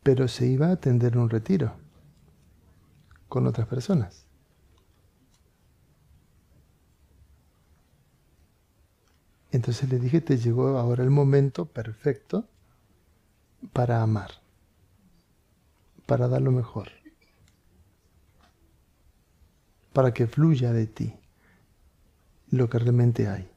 Pero 0.03 0.29
se 0.29 0.47
iba 0.47 0.69
a 0.69 0.73
atender 0.73 1.17
un 1.17 1.31
retiro 1.31 1.75
con 3.29 3.47
otras 3.47 3.67
personas. 3.67 4.30
Entonces 9.53 9.89
le 9.89 9.99
dije, 9.99 10.21
te 10.21 10.39
llegó 10.39 10.79
ahora 10.79 11.03
el 11.03 11.11
momento 11.11 11.67
perfecto 11.67 12.47
para 13.73 14.03
amar, 14.03 14.31
para 16.07 16.29
dar 16.29 16.41
lo 16.41 16.53
mejor, 16.53 16.89
para 19.93 20.15
que 20.15 20.27
fluya 20.27 20.73
de 20.73 20.87
ti 20.87 21.15
lo 22.51 22.69
que 22.69 22.79
realmente 22.79 23.29
hay. 23.29 23.51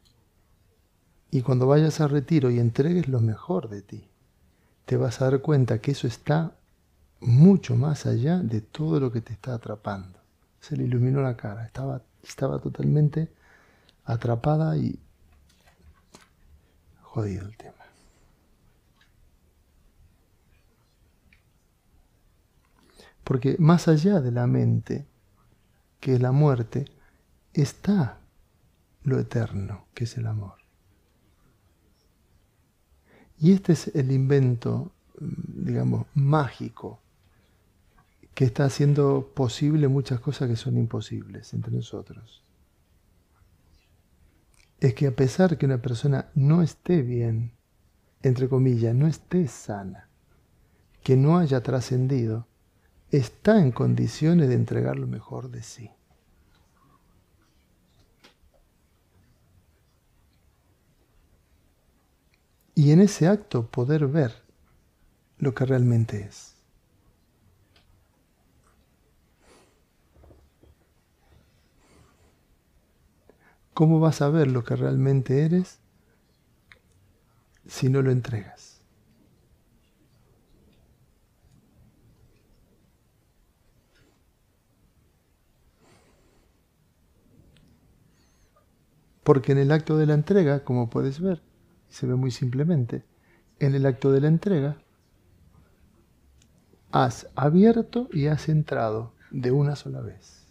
Y 1.32 1.42
cuando 1.42 1.68
vayas 1.68 2.00
al 2.00 2.10
retiro 2.10 2.50
y 2.50 2.60
entregues 2.60 3.08
lo 3.08 3.20
mejor 3.20 3.70
de 3.70 3.82
ti, 3.82 4.08
te 4.86 4.98
vas 4.98 5.22
a 5.22 5.26
dar 5.26 5.42
cuenta 5.42 5.80
que 5.80 5.92
eso 5.92 6.08
está 6.08 6.56
mucho 7.22 7.76
más 7.76 8.06
allá 8.06 8.40
de 8.40 8.62
todo 8.62 9.00
lo 9.00 9.12
que 9.12 9.22
te 9.22 9.34
está 9.34 9.54
atrapando. 9.54 10.20
Se 10.60 10.76
le 10.76 10.84
iluminó 10.84 11.22
la 11.22 11.36
cara, 11.38 11.66
estaba, 11.66 12.02
estaba 12.22 12.60
totalmente 12.60 13.32
atrapada 14.06 14.78
y 14.78 15.00
jodido 17.14 17.46
el 17.46 17.56
tema. 17.56 17.86
Porque 23.24 23.56
más 23.60 23.88
allá 23.88 24.20
de 24.20 24.32
la 24.32 24.48
mente, 24.48 25.06
que 26.00 26.16
es 26.16 26.22
la 26.22 26.32
muerte, 26.32 26.86
está 27.54 28.18
lo 29.04 29.20
eterno, 29.20 29.86
que 29.94 30.06
es 30.06 30.18
el 30.18 30.26
amor. 30.26 30.56
Y 33.38 33.52
este 33.52 33.74
es 33.74 33.96
el 33.96 34.12
invento, 34.12 34.92
digamos, 35.20 36.08
mágico, 36.16 37.00
que 38.34 38.46
está 38.46 38.66
haciendo 38.66 39.32
posible 39.36 39.88
muchas 39.88 40.20
cosas 40.20 40.50
que 40.50 40.56
son 40.56 40.78
imposibles 40.78 41.54
entre 41.54 41.72
nosotros 41.74 42.43
es 44.84 44.94
que 44.96 45.08
a 45.08 45.16
pesar 45.16 45.58
que 45.58 45.66
una 45.66 45.82
persona 45.82 46.30
no 46.36 46.62
esté 46.62 47.04
bien, 47.04 47.54
entre 48.22 48.50
comillas, 48.50 48.94
no 48.94 49.08
esté 49.08 49.48
sana, 49.48 50.10
que 51.04 51.16
no 51.16 51.38
haya 51.38 51.64
trascendido, 51.64 52.48
está 53.10 53.62
en 53.62 53.72
condiciones 53.72 54.50
de 54.50 54.56
entregar 54.56 55.00
lo 55.00 55.08
mejor 55.08 55.50
de 55.52 55.64
sí. 55.64 55.90
Y 62.76 62.92
en 62.92 63.00
ese 63.00 63.30
acto 63.30 63.68
poder 63.68 64.08
ver 64.08 64.34
lo 65.38 65.54
que 65.56 65.66
realmente 65.66 66.24
es. 66.24 66.53
¿Cómo 73.74 74.00
vas 74.00 74.22
a 74.22 74.30
ver 74.30 74.52
lo 74.52 74.64
que 74.64 74.76
realmente 74.76 75.46
eres 75.46 75.80
si 77.68 77.90
no 77.90 78.02
lo 78.02 78.12
entregas? 78.12 78.82
Porque 89.24 89.54
en 89.54 89.58
el 89.58 89.72
acto 89.72 89.98
de 89.98 90.06
la 90.06 90.14
entrega, 90.14 90.64
como 90.64 90.90
puedes 90.90 91.20
ver, 91.20 91.42
se 91.90 92.06
ve 92.06 92.16
muy 92.16 92.30
simplemente, 92.30 93.04
en 93.60 93.74
el 93.74 93.86
acto 93.86 94.12
de 94.12 94.22
la 94.22 94.28
entrega, 94.28 94.78
has 96.92 97.28
abierto 97.36 98.08
y 98.12 98.28
has 98.28 98.50
entrado 98.50 99.14
de 99.32 99.52
una 99.52 99.76
sola 99.76 100.02
vez. 100.02 100.43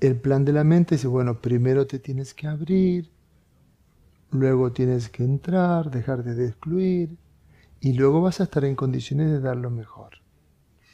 El 0.00 0.18
plan 0.18 0.44
de 0.44 0.52
la 0.52 0.64
mente 0.64 0.94
dice, 0.94 1.06
bueno, 1.06 1.40
primero 1.40 1.86
te 1.86 1.98
tienes 1.98 2.34
que 2.34 2.46
abrir, 2.46 3.10
luego 4.30 4.72
tienes 4.72 5.08
que 5.10 5.24
entrar, 5.24 5.90
dejarte 5.90 6.34
de 6.34 6.46
excluir, 6.46 7.18
y 7.80 7.92
luego 7.92 8.22
vas 8.22 8.40
a 8.40 8.44
estar 8.44 8.64
en 8.64 8.76
condiciones 8.76 9.30
de 9.30 9.40
dar 9.40 9.56
lo 9.56 9.70
mejor. 9.70 10.14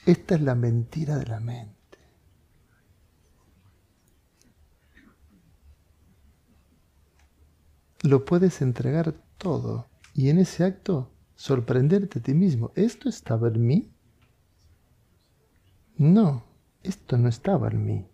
Esta 0.07 0.35
es 0.35 0.40
la 0.40 0.55
mentira 0.55 1.19
de 1.19 1.27
la 1.27 1.40
mente. 1.40 1.77
Lo 8.03 8.25
puedes 8.25 8.62
entregar 8.62 9.14
todo 9.38 9.88
y 10.14 10.31
en 10.31 10.38
ese 10.38 10.64
acto 10.64 11.11
sorprenderte 11.35 12.21
a 12.21 12.23
ti 12.23 12.35
mismo. 12.35 12.71
¿Esto 12.77 13.09
estaba 13.09 13.49
en 13.49 13.66
mí? 13.66 13.92
No, 15.97 16.45
esto 16.83 17.16
no 17.19 17.29
estaba 17.29 17.69
en 17.69 17.85
mí. 17.85 18.07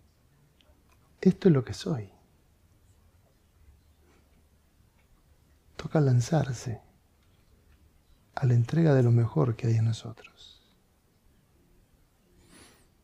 Esto 1.23 1.47
es 1.47 1.53
lo 1.53 1.63
que 1.63 1.73
soy. 1.73 2.13
toca 5.83 5.99
lanzarse 5.99 6.79
a 8.35 8.45
la 8.45 8.53
entrega 8.53 8.95
de 8.95 9.03
lo 9.03 9.11
mejor 9.11 9.57
que 9.57 9.67
hay 9.67 9.75
en 9.75 9.83
nosotros. 9.83 10.61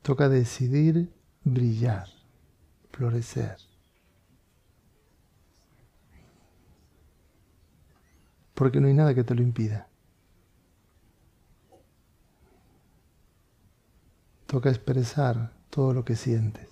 Toca 0.01 0.29
decidir 0.29 1.13
brillar, 1.43 2.07
florecer. 2.89 3.57
Porque 8.53 8.79
no 8.79 8.87
hay 8.87 8.93
nada 8.93 9.13
que 9.13 9.25
te 9.25 9.35
lo 9.35 9.41
impida. 9.41 9.89
Toca 14.47 14.69
expresar 14.69 15.51
todo 15.69 15.93
lo 15.93 16.05
que 16.05 16.15
sientes. 16.15 16.68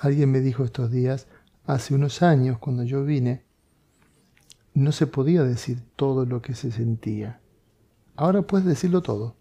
Alguien 0.00 0.30
me 0.30 0.40
dijo 0.40 0.64
estos 0.64 0.90
días, 0.90 1.26
hace 1.64 1.94
unos 1.94 2.22
años 2.22 2.58
cuando 2.58 2.82
yo 2.84 3.04
vine, 3.04 3.44
no 4.74 4.92
se 4.92 5.06
podía 5.06 5.42
decir 5.42 5.82
todo 5.96 6.26
lo 6.26 6.42
que 6.42 6.54
se 6.54 6.70
sentía. 6.70 7.40
Ahora 8.14 8.42
puedes 8.42 8.66
decirlo 8.66 9.02
todo. 9.02 9.36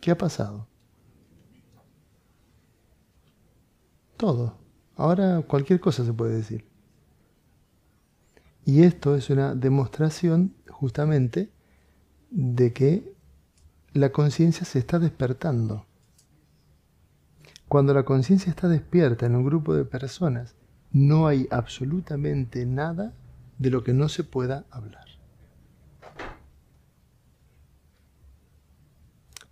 ¿Qué 0.00 0.12
ha 0.12 0.18
pasado? 0.18 0.68
Todo. 4.16 4.56
Ahora 4.96 5.42
cualquier 5.42 5.80
cosa 5.80 6.04
se 6.04 6.12
puede 6.12 6.36
decir. 6.36 6.64
Y 8.64 8.82
esto 8.82 9.16
es 9.16 9.30
una 9.30 9.54
demostración 9.54 10.54
justamente 10.68 11.50
de 12.30 12.72
que 12.72 13.14
la 13.94 14.12
conciencia 14.12 14.64
se 14.64 14.78
está 14.78 14.98
despertando. 14.98 15.87
Cuando 17.68 17.92
la 17.92 18.04
conciencia 18.04 18.48
está 18.50 18.66
despierta 18.66 19.26
en 19.26 19.36
un 19.36 19.44
grupo 19.44 19.74
de 19.74 19.84
personas, 19.84 20.54
no 20.90 21.26
hay 21.26 21.46
absolutamente 21.50 22.64
nada 22.64 23.12
de 23.58 23.70
lo 23.70 23.84
que 23.84 23.92
no 23.92 24.08
se 24.08 24.24
pueda 24.24 24.64
hablar. 24.70 25.04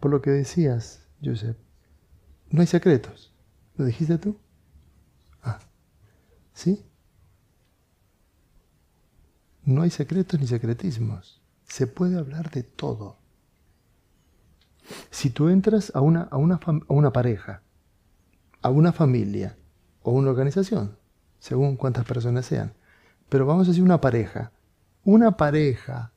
Por 0.00 0.10
lo 0.10 0.22
que 0.22 0.30
decías, 0.30 1.06
Joseph, 1.22 1.56
no 2.50 2.62
hay 2.62 2.66
secretos. 2.66 3.34
¿Lo 3.76 3.84
dijiste 3.84 4.16
tú? 4.16 4.38
Ah, 5.42 5.58
¿sí? 6.54 6.86
No 9.64 9.82
hay 9.82 9.90
secretos 9.90 10.40
ni 10.40 10.46
secretismos. 10.46 11.42
Se 11.64 11.86
puede 11.86 12.18
hablar 12.18 12.50
de 12.50 12.62
todo. 12.62 13.18
Si 15.10 15.28
tú 15.30 15.48
entras 15.48 15.90
a 15.94 16.00
una, 16.00 16.22
a 16.22 16.36
una, 16.36 16.60
a 16.64 16.92
una 16.92 17.12
pareja, 17.12 17.62
a 18.62 18.70
una 18.70 18.92
familia 18.92 19.56
o 20.02 20.12
una 20.12 20.30
organización, 20.30 20.96
según 21.38 21.76
cuántas 21.76 22.04
personas 22.04 22.46
sean, 22.46 22.74
pero 23.28 23.46
vamos 23.46 23.66
a 23.66 23.70
decir 23.70 23.82
una 23.82 24.00
pareja, 24.00 24.52
una 25.04 25.36
pareja 25.36 26.12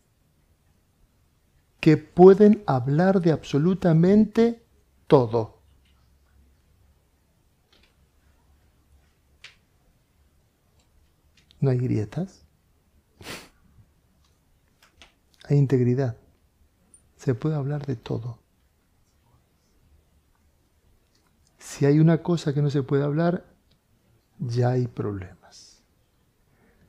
que 1.80 1.97
pueden 1.97 2.63
hablar 2.67 3.21
de 3.21 3.32
absolutamente 3.32 4.63
todo. 5.08 5.60
No 11.60 11.71
hay 11.71 11.78
grietas, 11.78 12.45
hay 15.49 15.58
integridad. 15.58 16.17
Se 17.17 17.36
puede 17.36 17.56
hablar 17.56 17.86
de 17.86 17.95
todo. 17.95 18.39
Si 21.69 21.86
hay 21.86 21.99
una 21.99 22.23
cosa 22.23 22.51
que 22.51 22.63
no 22.63 22.71
se 22.71 22.82
puede 22.82 23.03
hablar, 23.03 23.45
ya 24.39 24.71
hay 24.71 24.88
problemas. 24.88 25.84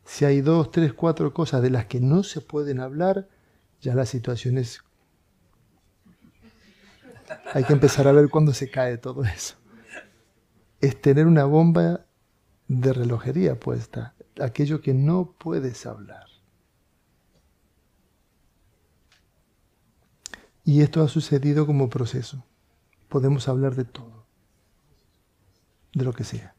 Si 0.07 0.25
hay 0.25 0.41
dos, 0.41 0.71
tres, 0.71 0.95
cuatro 0.95 1.35
cosas 1.35 1.61
de 1.61 1.69
las 1.69 1.85
que 1.85 2.01
no 2.01 2.23
se 2.23 2.41
pueden 2.41 2.81
hablar, 2.81 3.29
ya 3.83 3.95
la 3.95 4.07
situación 4.07 4.57
es... 4.57 4.83
Hay 7.53 7.65
que 7.65 7.75
empezar 7.75 8.09
a 8.09 8.13
ver 8.13 8.31
cuándo 8.31 8.55
se 8.55 8.71
cae 8.71 8.97
todo 8.97 9.23
eso. 9.23 9.57
Es 10.81 10.99
tener 10.99 11.27
una 11.27 11.45
bomba 11.45 12.07
de 12.67 12.95
relojería 12.95 13.61
puesta, 13.61 14.15
aquello 14.41 14.81
que 14.81 14.95
no 14.95 15.35
puedes 15.39 15.85
hablar. 15.85 16.25
Y 20.65 20.81
esto 20.81 21.03
ha 21.03 21.09
sucedido 21.09 21.67
como 21.67 21.91
proceso. 21.91 22.47
Podemos 23.11 23.47
hablar 23.47 23.75
de 23.75 23.85
todo, 23.85 24.20
de 25.95 26.05
lo 26.05 26.13
que 26.13 26.25
sea. 26.25 26.55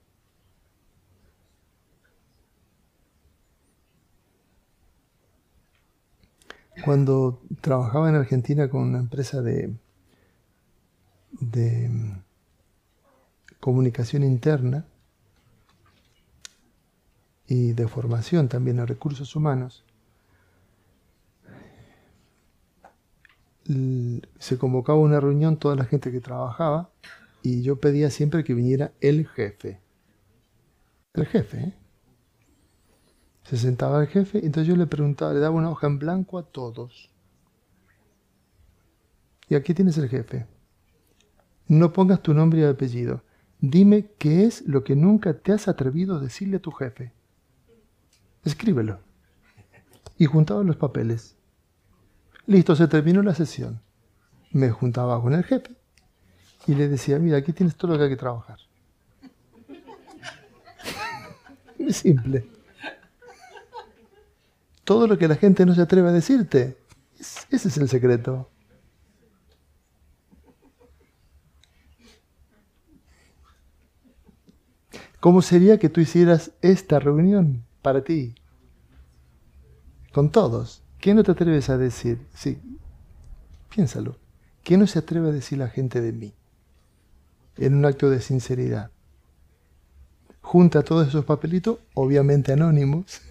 Cuando 6.83 7.41
trabajaba 7.61 8.09
en 8.09 8.15
Argentina 8.15 8.69
con 8.69 8.81
una 8.81 8.99
empresa 8.99 9.41
de, 9.41 9.75
de 11.39 11.89
mm, 11.89 12.23
comunicación 13.59 14.23
interna 14.23 14.85
y 17.45 17.73
de 17.73 17.87
formación 17.87 18.47
también 18.47 18.79
en 18.79 18.87
recursos 18.87 19.35
humanos, 19.35 19.83
se 24.39 24.57
convocaba 24.57 24.99
una 24.99 25.19
reunión 25.19 25.57
toda 25.57 25.75
la 25.75 25.85
gente 25.85 26.11
que 26.11 26.19
trabajaba 26.19 26.89
y 27.43 27.61
yo 27.61 27.79
pedía 27.79 28.09
siempre 28.09 28.43
que 28.43 28.53
viniera 28.53 28.93
el 29.01 29.27
jefe. 29.27 29.79
El 31.13 31.25
jefe, 31.25 31.57
¿eh? 31.57 31.73
Se 33.43 33.57
sentaba 33.57 34.01
el 34.01 34.07
jefe, 34.07 34.45
entonces 34.45 34.67
yo 34.67 34.77
le 34.77 34.87
preguntaba, 34.87 35.33
le 35.33 35.39
daba 35.39 35.55
una 35.55 35.69
hoja 35.69 35.87
en 35.87 35.99
blanco 35.99 36.37
a 36.37 36.43
todos. 36.43 37.09
Y 39.49 39.55
aquí 39.55 39.73
tienes 39.73 39.97
el 39.97 40.07
jefe. 40.07 40.45
No 41.67 41.91
pongas 41.91 42.21
tu 42.21 42.33
nombre 42.33 42.61
y 42.61 42.63
apellido. 42.63 43.23
Dime 43.59 44.11
qué 44.17 44.45
es 44.45 44.65
lo 44.67 44.83
que 44.83 44.95
nunca 44.95 45.33
te 45.33 45.51
has 45.51 45.67
atrevido 45.67 46.15
a 46.15 46.19
decirle 46.19 46.57
a 46.57 46.61
tu 46.61 46.71
jefe. 46.71 47.11
Escríbelo. 48.45 48.99
Y 50.17 50.25
juntaba 50.25 50.63
los 50.63 50.77
papeles. 50.77 51.35
Listo, 52.45 52.75
se 52.75 52.87
terminó 52.87 53.21
la 53.21 53.35
sesión. 53.35 53.81
Me 54.51 54.69
juntaba 54.69 55.21
con 55.21 55.33
el 55.33 55.43
jefe 55.43 55.80
y 56.67 56.75
le 56.75 56.87
decía, 56.87 57.19
mira, 57.19 57.37
aquí 57.37 57.53
tienes 57.53 57.75
todo 57.75 57.93
lo 57.93 57.97
que 57.97 58.03
hay 58.05 58.09
que 58.09 58.17
trabajar. 58.17 58.59
Muy 61.79 61.93
simple. 61.93 62.47
Todo 64.83 65.07
lo 65.07 65.17
que 65.17 65.27
la 65.27 65.35
gente 65.35 65.65
no 65.65 65.73
se 65.73 65.81
atreve 65.81 66.09
a 66.09 66.11
decirte. 66.11 66.77
Ese 67.49 67.67
es 67.67 67.77
el 67.77 67.87
secreto. 67.87 68.49
¿Cómo 75.19 75.43
sería 75.43 75.77
que 75.77 75.87
tú 75.87 76.01
hicieras 76.01 76.51
esta 76.61 76.99
reunión 76.99 77.63
para 77.83 78.03
ti? 78.03 78.33
Con 80.11 80.31
todos. 80.31 80.81
¿Qué 80.99 81.13
no 81.13 81.23
te 81.23 81.31
atreves 81.31 81.69
a 81.69 81.77
decir? 81.77 82.19
Sí, 82.33 82.59
piénsalo. 83.69 84.17
¿Qué 84.63 84.77
no 84.77 84.87
se 84.87 84.99
atreve 84.99 85.29
a 85.29 85.31
decir 85.31 85.59
la 85.59 85.67
gente 85.67 86.01
de 86.01 86.11
mí? 86.11 86.33
En 87.61 87.75
un 87.75 87.85
acto 87.85 88.09
de 88.09 88.19
sinceridad. 88.19 88.89
Junta 90.41 90.81
todos 90.81 91.07
esos 91.07 91.23
papelitos, 91.25 91.77
obviamente 91.93 92.51
anónimos. 92.53 93.21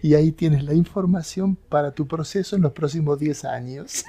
Y 0.00 0.14
ahí 0.14 0.30
tienes 0.30 0.62
la 0.62 0.74
información 0.74 1.56
para 1.56 1.90
tu 1.90 2.06
proceso 2.06 2.54
en 2.54 2.62
los 2.62 2.72
próximos 2.72 3.18
10 3.18 3.44
años. 3.46 4.04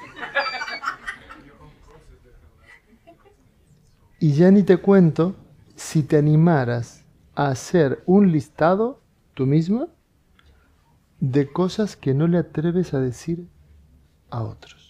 Y 4.20 4.34
ya 4.34 4.52
ni 4.52 4.62
te 4.62 4.78
cuento 4.78 5.36
si 5.76 6.04
te 6.04 6.18
animaras 6.18 7.06
a 7.34 7.48
hacer 7.48 8.04
un 8.06 8.32
listado 8.32 9.02
tú 9.34 9.48
mismo 9.48 9.90
de 11.20 11.52
cosas 11.52 11.96
que 11.96 12.14
no 12.14 12.28
le 12.28 12.38
atreves 12.38 12.94
a 12.94 13.00
decir 13.00 13.48
a 14.30 14.44
otros. 14.44 14.85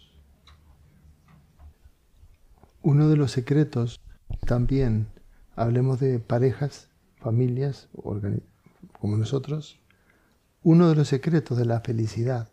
Uno 2.86 3.10
de 3.10 3.18
los 3.18 3.32
secretos 3.32 4.00
también, 4.46 5.08
hablemos 5.56 6.00
de 6.00 6.20
parejas, 6.20 6.90
familias, 7.18 7.90
como 9.00 9.18
nosotros, 9.18 9.80
uno 10.64 10.90
de 10.90 10.96
los 10.96 11.08
secretos 11.08 11.58
de 11.58 11.66
la 11.66 11.82
felicidad 11.82 12.50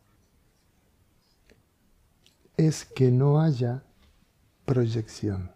es 2.56 2.84
que 2.84 3.10
no 3.10 3.40
haya 3.40 3.82
proyección. 4.64 5.50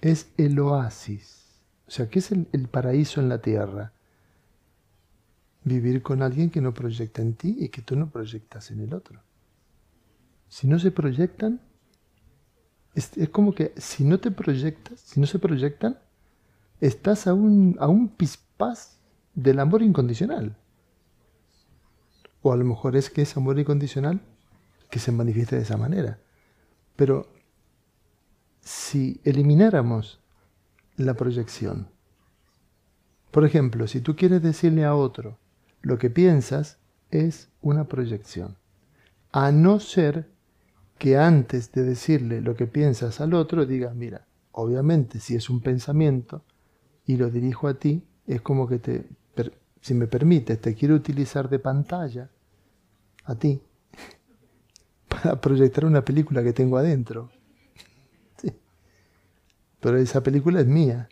Es 0.00 0.30
el 0.38 0.58
oasis 0.60 1.38
o 1.88 1.90
sea, 1.90 2.08
¿qué 2.10 2.18
es 2.18 2.30
el, 2.32 2.68
paraíso 2.70 3.20
en 3.22 3.30
la 3.30 3.40
tierra? 3.40 3.92
Vivir 5.64 6.02
con 6.02 6.22
alguien 6.22 6.50
que 6.50 6.60
no 6.60 6.74
proyecta 6.74 7.22
en 7.22 7.32
ti 7.32 7.56
y 7.58 7.70
que 7.70 7.80
tú 7.80 7.96
no 7.96 8.10
proyectas 8.10 8.70
en 8.70 8.80
el 8.80 8.92
otro. 8.92 9.22
Si 10.48 10.66
no 10.66 10.78
se 10.78 10.90
proyectan, 10.90 11.60
Es, 12.94 13.12
como 13.30 13.52
que 13.54 13.72
si 13.76 14.02
no 14.02 14.18
te 14.18 14.30
proyectas, 14.30 15.00
si 15.00 15.20
no 15.20 15.26
se 15.26 15.38
proyectan, 15.38 15.98
estás 16.80 17.26
a 17.26 17.34
un, 17.34 17.76
a 17.78 17.86
un 17.86 18.08
del 19.34 19.60
amor 19.60 19.82
incondicional. 19.82 20.56
O 22.42 22.52
a 22.52 22.56
lo 22.56 22.64
mejor 22.64 22.96
es 22.96 23.08
que 23.10 23.22
es 23.22 23.36
amor 23.36 23.58
incondicional 23.58 24.20
que 24.90 24.98
se 24.98 25.12
manifieste 25.12 25.56
de 25.56 25.62
esa 25.62 25.76
manera. 25.76 26.18
Pero 26.96 27.28
si 28.60 29.20
elimináramos 29.24 30.20
la 30.96 31.14
proyección, 31.14 31.88
por 33.30 33.44
ejemplo, 33.44 33.86
si 33.86 34.00
tú 34.00 34.16
quieres 34.16 34.42
decirle 34.42 34.84
a 34.84 34.94
otro 34.94 35.38
lo 35.82 35.98
que 35.98 36.10
piensas, 36.10 36.78
es 37.10 37.50
una 37.60 37.84
proyección. 37.84 38.56
A 39.30 39.52
no 39.52 39.78
ser 39.78 40.26
que 40.98 41.16
antes 41.16 41.72
de 41.72 41.84
decirle 41.84 42.40
lo 42.40 42.54
que 42.54 42.66
piensas 42.66 43.20
al 43.20 43.34
otro 43.34 43.66
digas, 43.66 43.94
mira, 43.94 44.26
obviamente 44.52 45.20
si 45.20 45.36
es 45.36 45.48
un 45.48 45.60
pensamiento 45.60 46.42
y 47.06 47.16
lo 47.16 47.30
dirijo 47.30 47.68
a 47.68 47.74
ti, 47.74 48.02
es 48.26 48.40
como 48.42 48.68
que 48.68 48.78
te, 48.78 49.06
si 49.80 49.94
me 49.94 50.06
permites, 50.06 50.60
te 50.60 50.74
quiero 50.74 50.94
utilizar 50.94 51.48
de 51.48 51.58
pantalla 51.58 52.30
a 53.24 53.34
ti 53.34 53.60
para 55.08 55.40
proyectar 55.40 55.84
una 55.84 56.04
película 56.04 56.42
que 56.42 56.52
tengo 56.52 56.76
adentro. 56.76 57.30
Pero 59.80 59.96
esa 59.96 60.22
película 60.22 60.60
es 60.60 60.66
mía. 60.66 61.08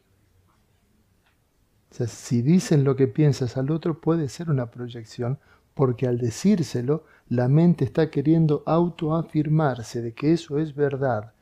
O 1.91 1.95
sea, 1.95 2.07
si 2.07 2.43
dicen 2.43 2.85
lo 2.85 2.97
que 2.97 3.07
piensas 3.07 3.57
al 3.57 3.71
otro, 3.71 4.01
puede 4.01 4.29
ser 4.29 4.51
una 4.51 4.71
proyección, 4.71 5.39
porque 5.73 6.07
al 6.07 6.19
decírselo, 6.19 7.05
la 7.29 7.49
mente 7.49 7.85
está 7.85 8.11
queriendo 8.11 8.63
autoafirmarse 8.67 10.01
de 10.03 10.13
que 10.13 10.33
eso 10.33 10.59
es 10.59 10.75
verdad 10.75 11.33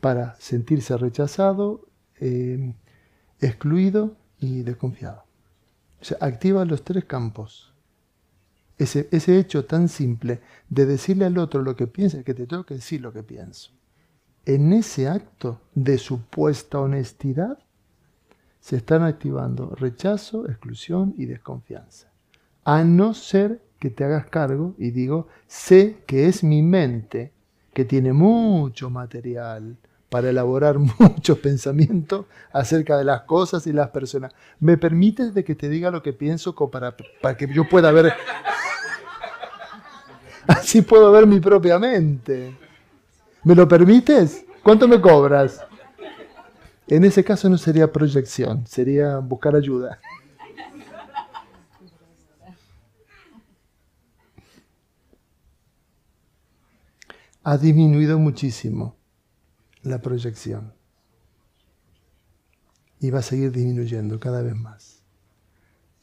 para 0.00 0.34
sentirse 0.36 0.96
rechazado, 0.96 1.88
eh, 2.20 2.74
excluido 3.40 4.16
y 4.38 4.62
desconfiado. 4.62 5.24
O 6.00 6.04
sea, 6.04 6.18
activa 6.20 6.64
los 6.64 6.82
tres 6.82 7.04
campos. 7.04 7.74
Ese, 8.78 9.08
ese, 9.10 9.38
hecho 9.38 9.66
tan 9.66 9.88
simple 9.88 10.40
de 10.70 10.86
decirle 10.86 11.26
al 11.26 11.36
otro 11.36 11.60
lo 11.62 11.76
que 11.76 11.86
piensa, 11.86 12.22
que 12.22 12.32
te 12.32 12.46
tengo 12.46 12.64
que 12.64 12.74
decir 12.74 13.02
lo 13.02 13.12
que 13.12 13.22
pienso. 13.22 13.72
En 14.46 14.72
ese 14.72 15.06
acto 15.06 15.60
de 15.74 15.98
supuesta 15.98 16.80
honestidad 16.80 17.58
se 18.58 18.76
están 18.76 19.02
activando 19.02 19.74
rechazo, 19.74 20.48
exclusión 20.48 21.14
y 21.18 21.26
desconfianza. 21.26 22.10
A 22.64 22.84
no 22.84 23.12
ser 23.12 23.62
que 23.80 23.90
te 23.90 24.04
hagas 24.04 24.26
cargo 24.26 24.74
y 24.78 24.92
digo, 24.92 25.26
sé 25.48 25.96
que 26.06 26.26
es 26.26 26.44
mi 26.44 26.62
mente 26.62 27.32
que 27.72 27.84
tiene 27.84 28.12
mucho 28.12 28.90
material 28.90 29.76
para 30.10 30.28
elaborar 30.28 30.78
muchos 30.78 31.38
pensamientos 31.38 32.26
acerca 32.52 32.98
de 32.98 33.04
las 33.04 33.22
cosas 33.22 33.66
y 33.66 33.72
las 33.72 33.88
personas. 33.88 34.32
¿Me 34.60 34.76
permites 34.76 35.34
de 35.34 35.42
que 35.42 35.54
te 35.54 35.68
diga 35.68 35.90
lo 35.90 36.02
que 36.02 36.12
pienso 36.12 36.54
para, 36.70 36.94
para 37.22 37.36
que 37.36 37.52
yo 37.52 37.68
pueda 37.68 37.90
ver? 37.90 38.12
Así 40.46 40.82
puedo 40.82 41.10
ver 41.10 41.26
mi 41.26 41.40
propia 41.40 41.78
mente. 41.78 42.54
¿Me 43.44 43.54
lo 43.54 43.66
permites? 43.66 44.44
¿Cuánto 44.62 44.86
me 44.86 45.00
cobras? 45.00 45.64
En 46.86 47.04
ese 47.04 47.24
caso 47.24 47.48
no 47.48 47.56
sería 47.56 47.90
proyección, 47.90 48.66
sería 48.66 49.18
buscar 49.18 49.54
ayuda. 49.54 50.00
Ha 57.50 57.58
disminuido 57.58 58.16
muchísimo 58.20 58.96
la 59.82 60.00
proyección 60.00 60.72
y 63.00 63.10
va 63.10 63.18
a 63.18 63.22
seguir 63.22 63.50
disminuyendo 63.50 64.20
cada 64.20 64.40
vez 64.40 64.54
más. 64.54 65.02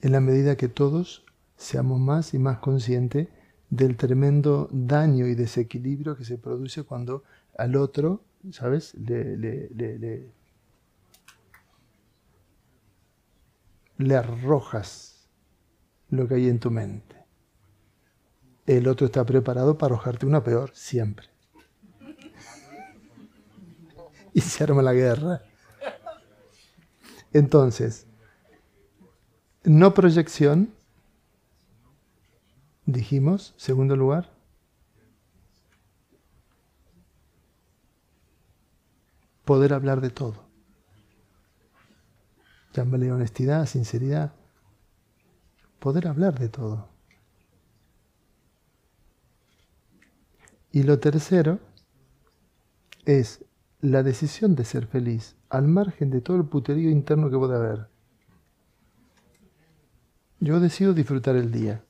En 0.02 0.12
la 0.12 0.20
medida 0.20 0.58
que 0.58 0.68
todos 0.68 1.24
seamos 1.56 2.02
más 2.02 2.34
y 2.34 2.38
más 2.38 2.58
conscientes 2.58 3.30
del 3.70 3.96
tremendo 3.96 4.68
daño 4.74 5.26
y 5.26 5.36
desequilibrio 5.36 6.18
que 6.18 6.26
se 6.26 6.38
produce 6.38 6.84
cuando 6.84 7.24
al 7.58 7.78
otro, 7.78 8.26
¿sabes?, 8.52 8.94
le, 8.96 9.38
le, 9.38 9.70
le, 9.70 10.30
le 14.00 14.16
arrojas 14.18 15.30
lo 16.10 16.28
que 16.28 16.36
hay 16.36 16.50
en 16.50 16.60
tu 16.60 16.72
mente 16.72 17.18
el 18.68 18.90
otro 18.90 19.06
está 19.06 19.26
preparado 19.26 19.78
para 19.78 19.96
arrojarte 19.96 20.26
una 20.26 20.44
peor, 20.44 20.72
siempre. 20.74 21.37
Y 24.38 24.42
se 24.42 24.64
arma 24.64 24.84
la 24.84 24.94
guerra. 24.94 25.42
Entonces, 27.34 28.06
no 29.64 29.96
proyección, 29.96 30.76
dijimos, 32.86 33.56
segundo 33.58 33.96
lugar. 33.96 34.32
Poder 39.44 39.74
hablar 39.74 40.02
de 40.02 40.12
todo. 40.12 40.48
Llámale 42.74 43.12
honestidad, 43.12 43.66
sinceridad. 43.66 44.36
Poder 45.80 46.08
hablar 46.08 46.38
de 46.38 46.50
todo. 46.50 46.90
Y 50.72 50.84
lo 50.84 51.00
tercero 51.00 51.60
es 53.04 53.47
la 53.92 54.04
decisión 54.04 54.56
de 54.56 54.66
ser 54.66 54.86
feliz, 54.86 55.36
al 55.50 55.68
margen 55.68 56.10
de 56.10 56.20
todo 56.20 56.36
el 56.38 56.46
puterío 56.46 56.90
interno 56.90 57.30
que 57.30 57.38
puede 57.38 57.56
haber. 57.56 57.88
Yo 60.40 60.60
decido 60.60 60.94
disfrutar 60.94 61.36
el 61.38 61.52
día. 61.52 61.84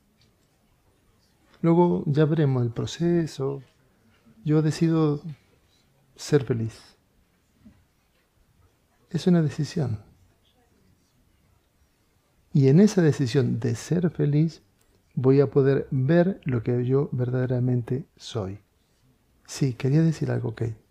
Luego 1.61 2.03
ya 2.05 2.25
veremos 2.25 2.63
el 2.63 2.69
proceso. 2.69 3.63
Yo 4.45 4.61
decido 4.61 5.21
ser 6.15 6.43
feliz. 6.43 6.79
Es 9.09 9.25
una 9.25 9.41
decisión. 9.41 9.99
Y 12.53 12.67
en 12.67 12.79
esa 12.79 13.01
decisión 13.01 13.59
de 13.59 13.73
ser 13.75 14.11
feliz 14.11 14.61
voy 15.15 15.41
a 15.41 15.49
poder 15.49 15.87
ver 15.89 16.41
lo 16.45 16.61
que 16.61 16.85
yo 16.85 17.09
verdaderamente 17.11 18.05
soy. 18.15 18.59
Sí, 19.47 19.73
quería 19.73 20.03
decir 20.03 20.29
algo, 20.29 20.53
Kate. 20.53 20.86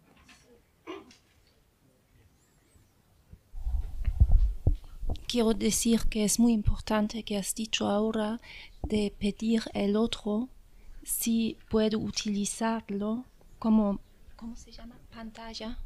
Quiero 5.37 5.53
decir 5.53 6.01
que 6.09 6.25
es 6.25 6.41
muy 6.41 6.55
importante 6.55 7.23
que 7.23 7.37
has 7.37 7.55
dicho 7.55 7.91
ahora 7.91 8.41
de 8.83 9.15
pedir 9.19 9.65
el 9.75 9.95
otro 9.95 10.49
si 11.05 11.59
puedo 11.69 11.99
utilizarlo 11.99 13.27
como. 13.59 14.01
Pantalla. 15.15 15.79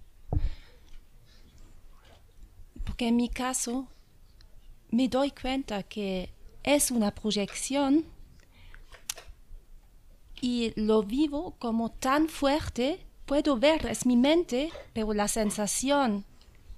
Porque 2.84 3.08
en 3.08 3.16
mi 3.16 3.28
caso 3.28 3.88
me 4.92 5.08
doy 5.08 5.32
cuenta 5.32 5.82
que 5.82 6.32
es 6.62 6.92
una 6.92 7.12
proyección 7.12 8.04
y 10.40 10.72
lo 10.76 11.02
vivo 11.02 11.56
como 11.58 11.90
tan 11.90 12.28
fuerte, 12.28 13.04
puedo 13.26 13.58
ver, 13.58 13.86
es 13.86 14.06
mi 14.06 14.16
mente, 14.16 14.70
pero 14.92 15.12
la 15.12 15.26
sensación, 15.26 16.24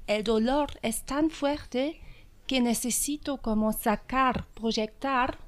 el 0.06 0.24
dolor 0.24 0.78
es 0.80 1.02
tan 1.04 1.28
fuerte 1.28 2.00
que 2.46 2.60
necesito 2.60 3.38
como 3.38 3.72
sacar, 3.72 4.46
proyectar, 4.54 5.38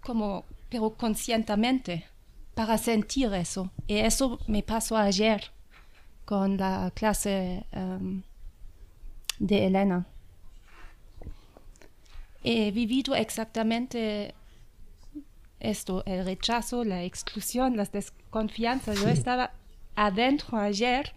como, 0.00 0.44
pero 0.68 0.90
conscientemente, 0.90 2.06
para 2.54 2.78
sentir 2.78 3.32
eso. 3.34 3.70
Y 3.86 3.96
eso 3.96 4.38
me 4.46 4.62
pasó 4.62 4.96
ayer 4.96 5.52
con 6.24 6.56
la 6.56 6.90
clase 6.94 7.64
um, 7.72 8.22
de 9.38 9.66
Elena. 9.66 10.06
He 12.42 12.70
vivido 12.70 13.14
exactamente 13.14 14.34
esto, 15.60 16.02
el 16.06 16.24
rechazo, 16.24 16.84
la 16.84 17.02
exclusión, 17.02 17.76
las 17.76 17.92
desconfianzas. 17.92 19.00
Yo 19.00 19.08
estaba 19.08 19.52
adentro 19.96 20.58
ayer 20.58 21.14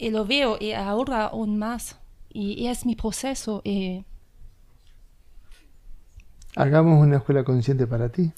y 0.00 0.10
lo 0.10 0.24
veo 0.24 0.56
y 0.58 0.72
ahora 0.72 1.26
aún 1.26 1.58
más. 1.58 1.96
Y, 2.32 2.66
es 2.66 2.86
mi 2.86 2.96
proceso. 2.96 3.60
Y... 3.64 4.04
Hagamos 6.56 7.00
una 7.04 7.18
escuela 7.18 7.44
consciente 7.44 7.86
para 7.86 8.08
ti. 8.08 8.32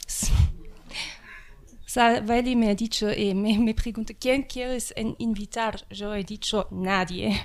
Vali 1.95 2.57
me 2.57 2.71
ha 2.71 2.75
dicho 2.75 3.13
y 3.13 3.35
me, 3.35 3.59
me 3.59 3.75
pregunta, 3.75 4.15
¿quién 4.19 4.43
quieres 4.43 4.95
invitar? 5.19 5.87
Yo 5.91 6.15
he 6.15 6.25
dicho, 6.25 6.67
nadie. 6.71 7.39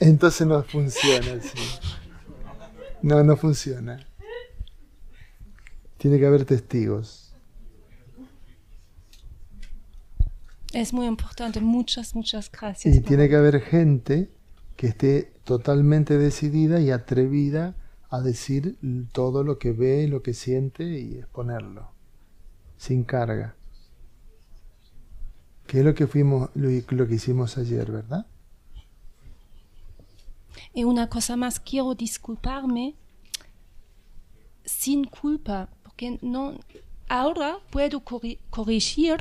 Entonces 0.00 0.46
no 0.46 0.62
funciona 0.62 1.32
así. 1.32 1.58
No, 3.00 3.24
no 3.24 3.36
funciona. 3.36 4.06
Tiene 5.96 6.18
que 6.18 6.26
haber 6.26 6.44
testigos. 6.44 7.23
Es 10.74 10.92
muy 10.92 11.06
importante, 11.06 11.60
muchas, 11.60 12.16
muchas 12.16 12.50
gracias. 12.50 12.96
Y 12.96 13.00
tiene 13.00 13.28
que 13.28 13.36
haber 13.36 13.60
gente 13.60 14.28
que 14.76 14.88
esté 14.88 15.32
totalmente 15.44 16.18
decidida 16.18 16.80
y 16.80 16.90
atrevida 16.90 17.76
a 18.10 18.20
decir 18.20 18.76
todo 19.12 19.44
lo 19.44 19.60
que 19.60 19.70
ve, 19.70 20.08
lo 20.08 20.22
que 20.22 20.34
siente 20.34 20.82
y 20.84 21.18
exponerlo, 21.18 21.92
sin 22.76 23.04
carga. 23.04 23.54
Que 25.68 25.78
es 25.78 25.84
lo 25.84 25.94
que 25.94 26.08
fuimos, 26.08 26.50
lo, 26.54 26.68
lo 26.68 27.06
que 27.06 27.14
hicimos 27.14 27.56
ayer, 27.56 27.92
¿verdad? 27.92 28.26
Y 30.72 30.82
una 30.82 31.08
cosa 31.08 31.36
más, 31.36 31.60
quiero 31.60 31.94
disculparme 31.94 32.96
sin 34.64 35.04
culpa, 35.04 35.68
porque 35.84 36.18
no, 36.20 36.58
ahora 37.08 37.58
puedo 37.70 38.02
corregir 38.50 39.18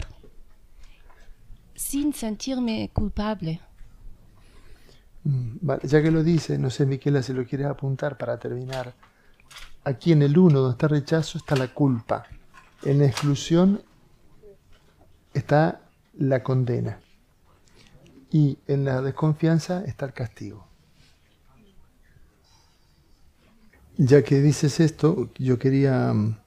sin 1.75 2.13
sentirme 2.13 2.89
culpable. 2.93 3.61
Mm, 5.23 5.57
ya 5.83 6.01
que 6.01 6.11
lo 6.11 6.23
dice, 6.23 6.57
no 6.57 6.69
sé, 6.69 6.85
Miquela, 6.85 7.23
si 7.23 7.33
lo 7.33 7.45
quieres 7.45 7.67
apuntar 7.67 8.17
para 8.17 8.37
terminar. 8.37 8.93
Aquí 9.83 10.11
en 10.11 10.21
el 10.21 10.37
uno, 10.37 10.59
donde 10.59 10.73
está 10.73 10.87
rechazo, 10.87 11.37
está 11.37 11.55
la 11.55 11.73
culpa. 11.73 12.25
En 12.83 12.99
la 12.99 13.05
exclusión 13.05 13.81
está 15.33 15.81
la 16.17 16.43
condena. 16.43 16.99
Y 18.31 18.57
en 18.67 18.85
la 18.85 19.01
desconfianza 19.01 19.83
está 19.85 20.05
el 20.05 20.13
castigo. 20.13 20.67
Ya 23.97 24.23
que 24.23 24.41
dices 24.41 24.79
esto, 24.79 25.29
yo 25.37 25.59
quería, 25.59 26.11
mm, 26.13 26.37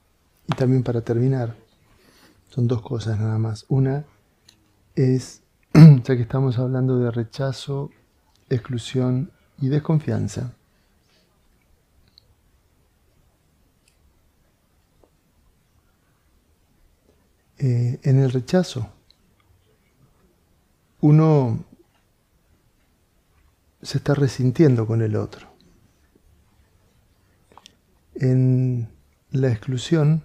y 0.49 0.57
también 0.57 0.83
para 0.83 1.03
terminar, 1.03 1.57
son 2.49 2.67
dos 2.67 2.83
cosas 2.83 3.19
nada 3.19 3.39
más. 3.39 3.67
Una 3.69 4.05
es, 4.97 5.43
ya 5.75 6.17
que 6.17 6.23
estamos 6.23 6.59
hablando 6.59 6.99
de 6.99 7.11
rechazo, 7.11 7.91
exclusión 8.49 9.31
y 9.61 9.69
desconfianza, 9.69 10.55
eh, 17.59 18.01
en 18.03 18.19
el 18.19 18.33
rechazo, 18.33 18.91
uno 21.01 21.65
se 23.83 23.99
está 23.99 24.15
resintiendo 24.15 24.87
con 24.87 25.03
el 25.03 25.15
otro. 25.15 25.55
En 28.15 28.89
la 29.31 29.49
exclusión, 29.49 30.25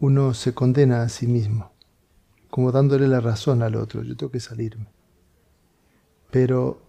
uno 0.00 0.34
se 0.34 0.52
condena 0.52 1.02
a 1.02 1.08
sí 1.08 1.26
mismo, 1.26 1.69
como 2.50 2.72
dándole 2.72 3.08
la 3.08 3.20
razón 3.20 3.62
al 3.62 3.76
otro, 3.76 4.02
yo 4.02 4.16
tengo 4.16 4.32
que 4.32 4.40
salirme. 4.40 4.86
Pero 6.30 6.82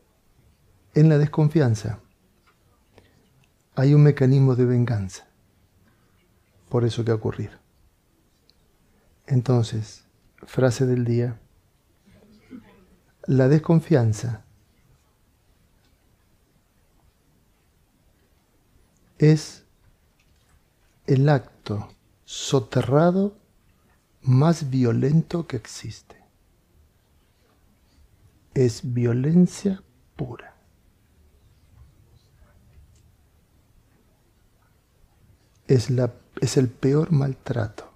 en 0.94 1.10
la 1.10 1.18
desconfianza 1.18 2.00
hay 3.76 3.94
un 3.94 4.04
mecanismo 4.04 4.56
de 4.56 4.66
venganza 4.66 5.28
por 6.70 6.86
eso 6.86 7.04
que 7.04 7.12
ha 7.12 7.16
ocurrido. 7.16 7.54
Entonces, 9.28 10.06
frase 10.46 10.86
del 10.86 11.06
día, 11.06 11.40
la 13.28 13.48
desconfianza 13.48 14.44
es 19.18 19.66
el 21.08 21.30
acto 21.30 21.90
soterrado 22.26 23.36
más 24.24 24.70
violento 24.70 25.48
que 25.48 25.58
existe. 25.58 26.16
Es 28.54 28.94
violencia 28.94 29.82
pura. 30.16 30.56
Es, 35.68 35.90
la, 35.90 36.14
es 36.42 36.58
el 36.58 36.70
peor 36.70 37.12
maltrato. 37.12 37.90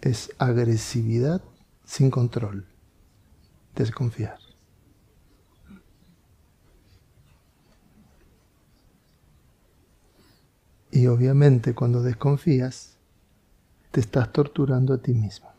Es 0.00 0.32
agresividad 0.38 1.42
sin 1.84 2.10
control. 2.10 2.66
Desconfiar. 3.74 4.38
Y 10.90 11.06
obviamente 11.06 11.74
cuando 11.74 12.02
desconfías, 12.02 12.91
te 13.92 14.00
estás 14.00 14.32
torturando 14.32 14.94
a 14.94 14.98
ti 14.98 15.12
mismo. 15.12 15.52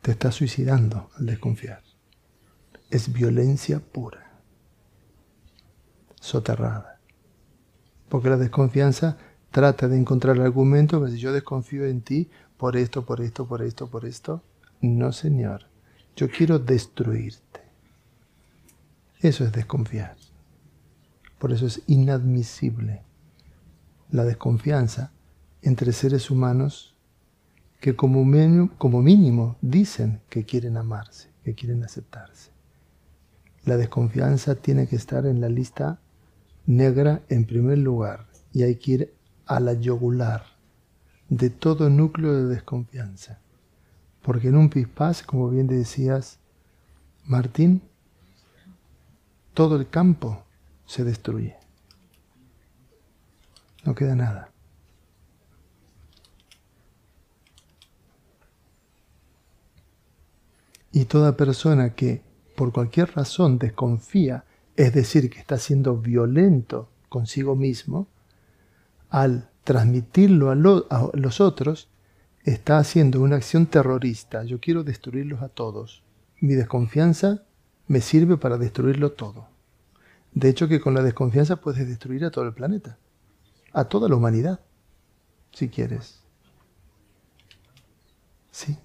Te 0.00 0.12
estás 0.12 0.36
suicidando 0.36 1.10
al 1.18 1.26
desconfiar. 1.26 1.82
Es 2.90 3.12
violencia 3.12 3.80
pura, 3.80 4.40
soterrada. 6.20 7.00
Porque 8.08 8.30
la 8.30 8.36
desconfianza 8.36 9.18
trata 9.50 9.88
de 9.88 9.98
encontrar 9.98 10.40
argumentos, 10.40 11.00
pero 11.00 11.12
si 11.12 11.18
yo 11.18 11.32
desconfío 11.32 11.86
en 11.86 12.02
ti 12.02 12.30
por 12.56 12.76
esto, 12.76 13.04
por 13.04 13.20
esto, 13.20 13.46
por 13.46 13.62
esto, 13.62 13.88
por 13.88 14.06
esto, 14.06 14.42
no 14.80 15.12
señor, 15.12 15.66
yo 16.14 16.30
quiero 16.30 16.60
destruirte. 16.60 17.60
Eso 19.20 19.44
es 19.44 19.52
desconfiar. 19.52 20.27
Por 21.38 21.52
eso 21.52 21.66
es 21.66 21.82
inadmisible 21.86 23.02
la 24.10 24.24
desconfianza 24.24 25.12
entre 25.62 25.92
seres 25.92 26.30
humanos 26.30 26.94
que 27.80 27.94
como 27.94 28.24
mínimo, 28.24 29.56
dicen 29.60 30.20
que 30.28 30.44
quieren 30.44 30.76
amarse, 30.76 31.30
que 31.44 31.54
quieren 31.54 31.84
aceptarse. 31.84 32.50
La 33.64 33.76
desconfianza 33.76 34.56
tiene 34.56 34.88
que 34.88 34.96
estar 34.96 35.26
en 35.26 35.40
la 35.40 35.48
lista 35.48 36.00
negra 36.66 37.22
en 37.28 37.44
primer 37.44 37.78
lugar 37.78 38.26
y 38.52 38.62
hay 38.64 38.76
que 38.76 38.92
ir 38.92 39.14
a 39.46 39.60
la 39.60 39.74
yogular 39.74 40.42
de 41.28 41.50
todo 41.50 41.88
núcleo 41.88 42.34
de 42.34 42.54
desconfianza. 42.54 43.38
Porque 44.22 44.48
en 44.48 44.56
un 44.56 44.70
pispás, 44.70 45.22
como 45.22 45.48
bien 45.48 45.66
decías, 45.68 46.38
Martín, 47.24 47.82
todo 49.54 49.76
el 49.76 49.88
campo 49.88 50.44
se 50.88 51.04
destruye. 51.04 51.54
No 53.84 53.94
queda 53.94 54.16
nada. 54.16 54.50
Y 60.90 61.04
toda 61.04 61.36
persona 61.36 61.94
que 61.94 62.22
por 62.56 62.72
cualquier 62.72 63.14
razón 63.14 63.58
desconfía, 63.58 64.44
es 64.76 64.94
decir, 64.94 65.28
que 65.30 65.38
está 65.38 65.58
siendo 65.58 65.98
violento 65.98 66.88
consigo 67.10 67.54
mismo, 67.54 68.08
al 69.10 69.50
transmitirlo 69.64 70.50
a, 70.50 70.54
a, 70.54 71.10
los 71.12 71.40
otros, 71.42 71.90
está 72.44 72.78
haciendo 72.78 73.20
una 73.20 73.36
acción 73.36 73.66
terrorista. 73.66 74.42
Yo 74.44 74.58
quiero 74.58 74.84
destruirlos 74.84 75.42
a 75.42 75.50
todos. 75.50 76.02
Mi 76.40 76.54
desconfianza 76.54 77.42
me 77.86 78.00
sirve 78.00 78.38
para 78.38 78.56
destruirlo 78.56 79.12
todo. 79.12 79.57
De 80.32 80.48
hecho 80.48 80.68
que 80.68 80.80
con 80.80 80.94
la 80.94 81.02
desconfianza 81.02 81.56
puedes 81.56 81.86
destruir 81.88 82.24
a 82.24 82.30
todo 82.30 82.44
el 82.44 82.54
planeta, 82.54 82.98
a 83.72 83.84
toda 83.84 84.08
la 84.08 84.16
humanidad, 84.16 84.60
si 85.52 85.68
quieres. 85.68 86.22
Sí. 88.50 88.78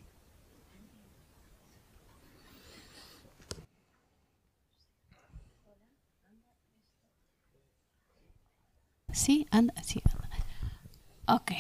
Sí, 9.11 9.47
anda, 9.51 9.73
sí. 9.83 10.01
Ok. 11.27 11.51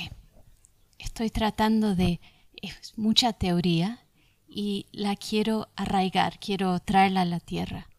Estoy 0.99 1.29
tratando 1.29 1.95
de... 1.95 2.19
Es 2.61 2.97
mucha 2.97 3.33
teoría 3.33 3.99
y 4.47 4.87
la 4.93 5.15
quiero 5.15 5.67
arraigar, 5.75 6.39
quiero 6.39 6.79
traerla 6.79 7.21
a 7.21 7.25
la 7.25 7.39
tierra. 7.41 7.89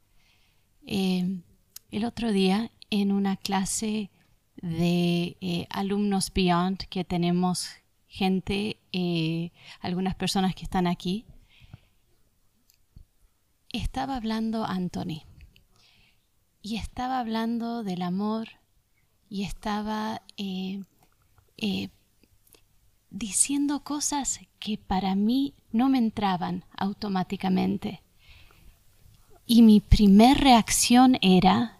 Eh, 0.87 1.43
el 1.95 2.05
otro 2.05 2.33
día, 2.33 2.73
en 2.91 3.13
una 3.13 3.37
clase 3.37 4.11
de 4.57 5.37
eh, 5.41 5.67
alumnos 5.71 6.33
Beyond, 6.35 6.79
que 6.89 7.05
tenemos 7.05 7.69
gente, 8.09 8.81
eh, 8.91 9.53
algunas 9.81 10.17
personas 10.17 10.57
que 10.57 10.65
están 10.65 10.89
aquí, 10.89 11.25
estaba 13.73 14.17
hablando 14.17 14.65
Anthony 14.65 15.23
y 16.63 16.77
estaba 16.79 17.21
hablando 17.21 17.85
del 17.85 18.03
amor 18.03 18.49
y 19.29 19.45
estaba 19.45 20.21
diciendo 23.11 23.85
cosas 23.85 24.41
que 24.59 24.79
para 24.79 25.15
mí 25.15 25.55
no 25.71 25.89
me 25.89 25.99
entraban 25.99 26.65
automáticamente. 26.77 28.03
Y 29.47 29.63
mi 29.63 29.81
primer 29.81 30.39
reacción 30.39 31.19
era, 31.21 31.79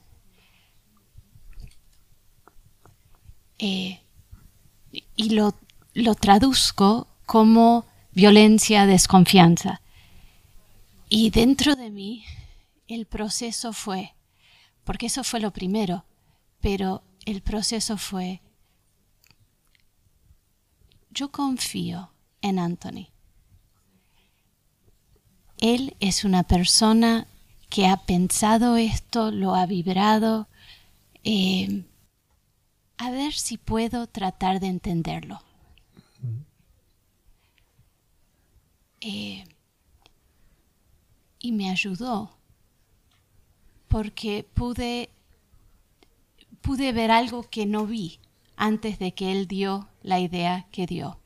eh, 3.59 4.01
y 5.17 5.31
lo, 5.31 5.55
lo 5.93 6.15
traduzco 6.15 7.09
como 7.27 7.87
violencia, 8.13 8.87
desconfianza. 8.87 9.81
Y 11.09 11.31
dentro 11.31 11.77
de 11.77 11.91
mí 11.91 12.25
el 12.89 13.07
proceso 13.07 13.73
fue, 13.73 14.15
porque 14.85 15.07
eso 15.07 15.25
fue 15.25 15.41
lo 15.41 15.53
primero, 15.53 16.05
pero 16.61 17.03
el 17.25 17.43
proceso 17.43 17.97
fue, 17.97 18.43
yo 21.11 21.31
confío 21.31 22.11
en 22.43 22.59
Anthony. 22.59 23.09
Él 25.59 25.97
es 26.01 26.25
una 26.25 26.43
persona 26.43 27.27
que 27.71 27.87
ha 27.87 27.97
pensado 27.97 28.77
esto, 28.77 29.31
lo 29.31 29.55
ha 29.55 29.67
vibrado. 29.67 30.49
Eh, 31.23 31.85
a 32.97 33.11
ver 33.11 33.33
si 33.33 33.59
puedo 33.59 34.07
tratar 34.07 34.61
de 34.61 34.69
entenderlo. 34.69 35.41
Eh, 39.01 39.45
y 41.39 41.53
me 41.53 41.71
ayudó 41.71 42.39
porque 43.89 44.49
pude, 44.55 45.11
pude 46.63 46.93
ver 46.93 47.11
algo 47.11 47.43
que 47.43 47.67
no 47.67 47.87
vi 47.87 48.19
antes 48.57 48.99
de 48.99 49.13
que 49.13 49.31
él 49.31 49.47
dio 49.47 49.89
la 50.03 50.21
idea 50.21 50.67
que 50.71 50.87
dio. 50.87 51.21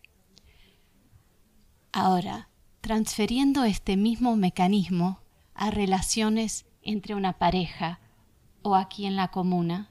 Ahora, 1.92 2.48
transfiriendo 2.80 3.64
este 3.64 3.96
mismo 3.96 4.36
mecanismo 4.36 5.20
a 5.54 5.70
relaciones 5.70 6.66
entre 6.82 7.14
una 7.14 7.38
pareja 7.38 8.00
o 8.62 8.74
aquí 8.74 9.06
en 9.06 9.16
la 9.16 9.28
comuna, 9.28 9.90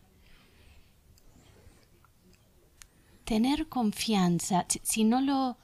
tener 3.28 3.68
confianza, 3.68 4.66
si 4.84 5.04
no 5.04 5.20
lo, 5.20 5.58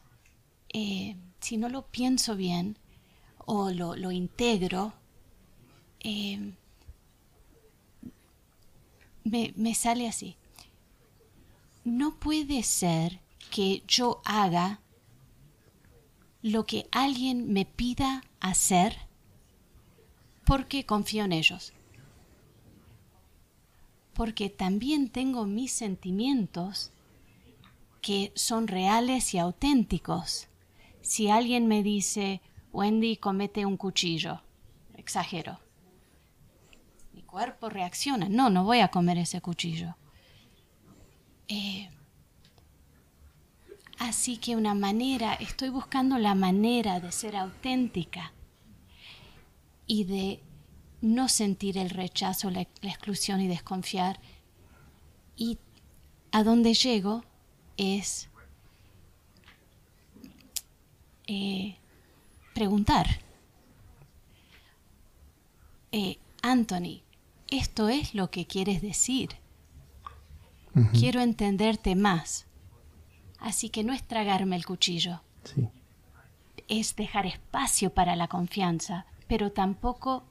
eh, 0.73 1.15
si 1.39 1.55
no 1.55 1.69
lo 1.69 1.87
pienso 1.87 2.35
bien 2.35 2.77
o 3.37 3.69
lo, 3.71 4.11
integro, 4.11 4.91
eh, 6.01 6.51
me, 9.23 9.53
me 9.55 9.73
sale 9.75 10.09
así. 10.09 10.35
No 11.85 12.19
puede 12.19 12.63
ser 12.63 13.21
que 13.49 13.81
yo 13.87 14.21
haga 14.25 14.81
lo 16.41 16.65
que 16.65 16.89
alguien 16.91 17.53
me 17.53 17.63
pida 17.63 18.25
hacer 18.41 18.97
porque 20.43 20.85
confío 20.85 21.23
en 21.23 21.31
ellos. 21.31 21.71
Porque 24.13 24.49
también 24.49 25.07
tengo 25.07 25.45
mis 25.45 25.71
sentimientos 25.71 26.92
que 28.03 28.31
son 28.35 28.67
reales 28.67 29.33
y 29.33 29.39
auténticos. 29.39 30.49
Si 31.01 31.31
alguien 31.31 31.67
me 31.67 31.81
dice, 31.81 32.41
Wendy, 32.71 33.17
comete 33.17 33.65
un 33.65 33.77
cuchillo, 33.77 34.41
exagero 34.95 35.57
cuerpo 37.33 37.67
reacciona. 37.67 38.29
No, 38.29 38.51
no 38.51 38.63
voy 38.63 38.81
a 38.81 38.89
comer 38.89 39.17
ese 39.17 39.41
cuchillo. 39.41 39.95
Eh, 41.47 41.89
así 43.97 44.37
que 44.37 44.55
una 44.55 44.75
manera, 44.75 45.33
estoy 45.33 45.69
buscando 45.69 46.19
la 46.19 46.35
manera 46.35 46.99
de 46.99 47.11
ser 47.11 47.35
auténtica 47.35 48.33
y 49.87 50.03
de 50.03 50.43
no 51.01 51.27
sentir 51.27 51.79
el 51.79 51.89
rechazo, 51.89 52.51
la, 52.51 52.61
exclusión 52.61 53.41
y 53.41 53.47
desconfiar. 53.47 54.19
Y 55.35 55.57
a 56.31 56.43
donde 56.43 56.75
llego 56.75 57.25
es 57.77 58.29
eh, 61.27 61.77
preguntar. 62.53 63.07
Eh, 65.91 66.17
Anthony, 66.41 67.01
esto 67.49 67.89
es 67.89 68.15
lo 68.15 68.29
que 68.31 68.45
quieres 68.45 68.81
decir. 68.81 69.29
Quiero 70.91 71.21
entenderte 71.21 71.95
más. 71.95 72.47
Así 73.39 73.69
que 73.69 73.83
no 73.83 73.93
es 73.93 74.03
tragarme 74.03 74.55
el 74.55 74.65
cuchillo. 74.65 75.21
Es 76.67 76.95
dejar 76.95 77.27
espacio 77.27 77.93
para 77.93 78.15
la 78.15 78.27
confianza, 78.27 79.05
pero 79.27 79.51
tampoco 79.51 80.23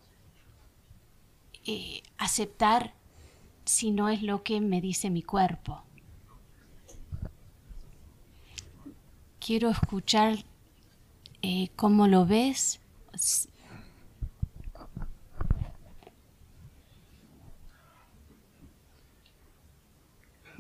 eh, 1.64 2.03
aceptar 2.18 2.93
si 3.64 3.93
no 3.93 4.09
es 4.09 4.22
lo 4.22 4.43
que 4.43 4.61
me 4.61 4.80
dice 4.80 5.11
mi 5.11 5.22
cuerpo. 5.22 5.84
Quiero 9.45 9.70
escuchar 9.70 10.36
eh, 11.43 11.70
cómo 11.74 12.07
lo 12.07 12.26
ves, 12.26 12.78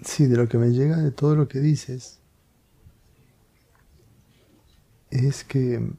Sí, 0.04 0.26
de 0.26 0.36
lo 0.36 0.48
que 0.48 0.58
me 0.58 0.70
llega 0.70 0.96
de 0.96 1.12
todo 1.12 1.36
lo 1.36 1.46
que 1.46 1.60
dices 1.60 2.18
es 5.10 5.44
que 5.44 5.92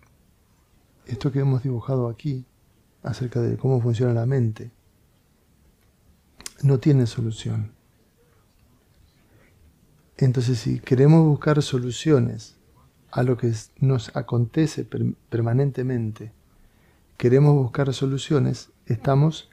esto 1.05 1.31
que 1.31 1.39
hemos 1.39 1.63
dibujado 1.63 2.09
aquí 2.09 2.45
acerca 3.01 3.39
de 3.39 3.55
cómo 3.55 3.79
funciona 3.79 4.13
la 4.13 4.25
mente 4.25 4.71
no 6.63 6.79
tiene 6.79 7.07
solución. 7.07 7.71
Entonces, 10.17 10.59
si 10.59 10.79
queremos 10.81 11.25
buscar 11.25 11.61
soluciones 11.61 12.57
a 13.13 13.21
lo 13.21 13.37
que 13.37 13.53
nos 13.79 14.15
acontece 14.15 14.85
permanentemente, 15.29 16.31
queremos 17.15 17.53
buscar 17.53 17.93
soluciones, 17.93 18.71
estamos 18.87 19.51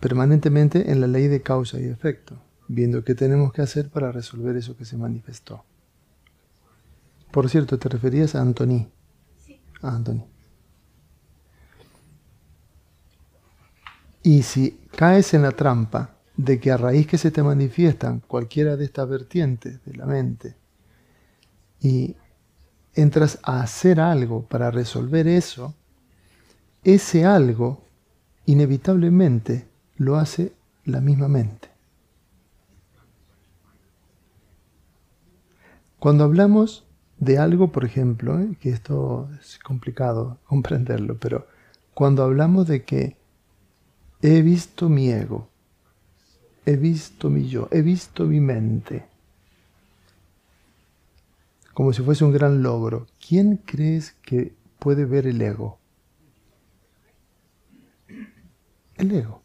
permanentemente 0.00 0.90
en 0.90 1.02
la 1.02 1.06
ley 1.06 1.28
de 1.28 1.42
causa 1.42 1.78
y 1.78 1.84
efecto 1.84 2.40
viendo 2.68 3.04
qué 3.04 3.14
tenemos 3.14 3.52
que 3.52 3.60
hacer 3.60 3.90
para 3.90 4.10
resolver 4.10 4.56
eso 4.56 4.74
que 4.74 4.86
se 4.86 4.96
manifestó. 4.96 5.64
Por 7.30 7.50
cierto, 7.50 7.78
te 7.78 7.90
referías 7.90 8.34
a 8.34 8.40
Antoni. 8.40 8.88
Sí. 9.36 9.60
A 9.82 9.94
Antoni. 9.94 10.24
Y 14.22 14.42
si 14.44 14.80
caes 14.96 15.34
en 15.34 15.42
la 15.42 15.52
trampa 15.52 16.16
de 16.38 16.58
que 16.58 16.70
a 16.70 16.78
raíz 16.78 17.06
que 17.06 17.18
se 17.18 17.30
te 17.30 17.42
manifiestan 17.42 18.20
cualquiera 18.20 18.76
de 18.76 18.86
estas 18.86 19.06
vertientes 19.06 19.84
de 19.84 19.94
la 19.94 20.06
mente 20.06 20.56
y 21.78 22.16
entras 22.94 23.38
a 23.42 23.62
hacer 23.62 24.00
algo 24.00 24.42
para 24.42 24.70
resolver 24.70 25.26
eso, 25.26 25.74
ese 26.84 27.24
algo 27.24 27.84
inevitablemente 28.46 29.68
lo 29.96 30.16
hace 30.16 30.52
la 30.84 31.00
misma 31.00 31.28
mente. 31.28 31.68
Cuando 35.98 36.24
hablamos 36.24 36.84
de 37.18 37.38
algo, 37.38 37.70
por 37.70 37.84
ejemplo, 37.84 38.40
¿eh? 38.40 38.56
que 38.58 38.70
esto 38.70 39.28
es 39.40 39.60
complicado 39.60 40.38
comprenderlo, 40.46 41.18
pero 41.18 41.46
cuando 41.94 42.24
hablamos 42.24 42.66
de 42.66 42.82
que 42.84 43.16
he 44.22 44.42
visto 44.42 44.88
mi 44.88 45.10
ego, 45.10 45.48
he 46.66 46.76
visto 46.76 47.30
mi 47.30 47.48
yo, 47.48 47.68
he 47.70 47.82
visto 47.82 48.24
mi 48.24 48.40
mente, 48.40 49.04
como 51.74 51.92
si 51.92 52.02
fuese 52.02 52.24
un 52.24 52.32
gran 52.32 52.62
logro, 52.62 53.06
¿quién 53.26 53.56
crees 53.56 54.12
que 54.22 54.54
puede 54.78 55.04
ver 55.04 55.26
el 55.26 55.40
ego? 55.40 55.78
El 58.96 59.12
ego. 59.12 59.42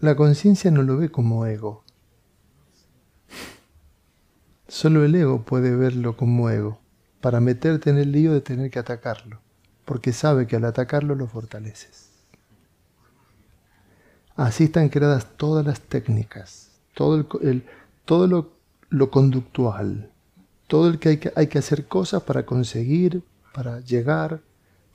La 0.00 0.14
conciencia 0.14 0.70
no 0.70 0.82
lo 0.82 0.96
ve 0.96 1.10
como 1.10 1.44
ego. 1.46 1.84
Solo 4.68 5.04
el 5.04 5.14
ego 5.14 5.42
puede 5.42 5.74
verlo 5.74 6.16
como 6.16 6.50
ego, 6.50 6.80
para 7.20 7.40
meterte 7.40 7.90
en 7.90 7.98
el 7.98 8.12
lío 8.12 8.32
de 8.32 8.40
tener 8.40 8.70
que 8.70 8.78
atacarlo, 8.78 9.40
porque 9.84 10.12
sabe 10.12 10.46
que 10.46 10.56
al 10.56 10.66
atacarlo 10.66 11.14
lo 11.14 11.26
fortaleces. 11.26 12.10
Así 14.36 14.64
están 14.64 14.88
creadas 14.88 15.36
todas 15.36 15.66
las 15.66 15.80
técnicas, 15.80 16.67
todo, 16.98 17.14
el, 17.42 17.64
todo 18.04 18.26
lo, 18.26 18.50
lo, 18.88 19.08
conductual, 19.12 20.10
todo 20.66 20.88
el 20.88 20.98
que 20.98 21.10
hay, 21.10 21.16
que 21.18 21.32
hay 21.36 21.46
que 21.46 21.60
hacer 21.60 21.86
cosas 21.86 22.24
para 22.24 22.44
conseguir, 22.44 23.22
para 23.54 23.78
llegar, 23.78 24.40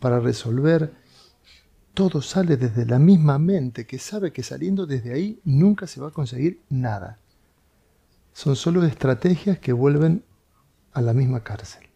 para 0.01 0.19
resolver, 0.19 0.91
todo 1.93 2.21
sale 2.21 2.57
desde 2.57 2.85
la 2.85 2.99
misma 2.99 3.39
mente 3.39 3.85
que 3.85 3.99
sabe 3.99 4.33
que 4.33 4.43
saliendo 4.43 4.85
desde 4.85 5.13
ahí 5.13 5.39
nunca 5.45 5.87
se 5.87 6.01
va 6.01 6.09
a 6.09 6.11
conseguir 6.11 6.61
nada. 6.69 7.19
Son 8.33 8.57
solo 8.57 8.83
estrategias 8.83 9.59
que 9.59 9.71
vuelven 9.71 10.25
a 10.91 11.01
la 11.01 11.13
misma 11.13 11.41
cárcel. 11.41 11.87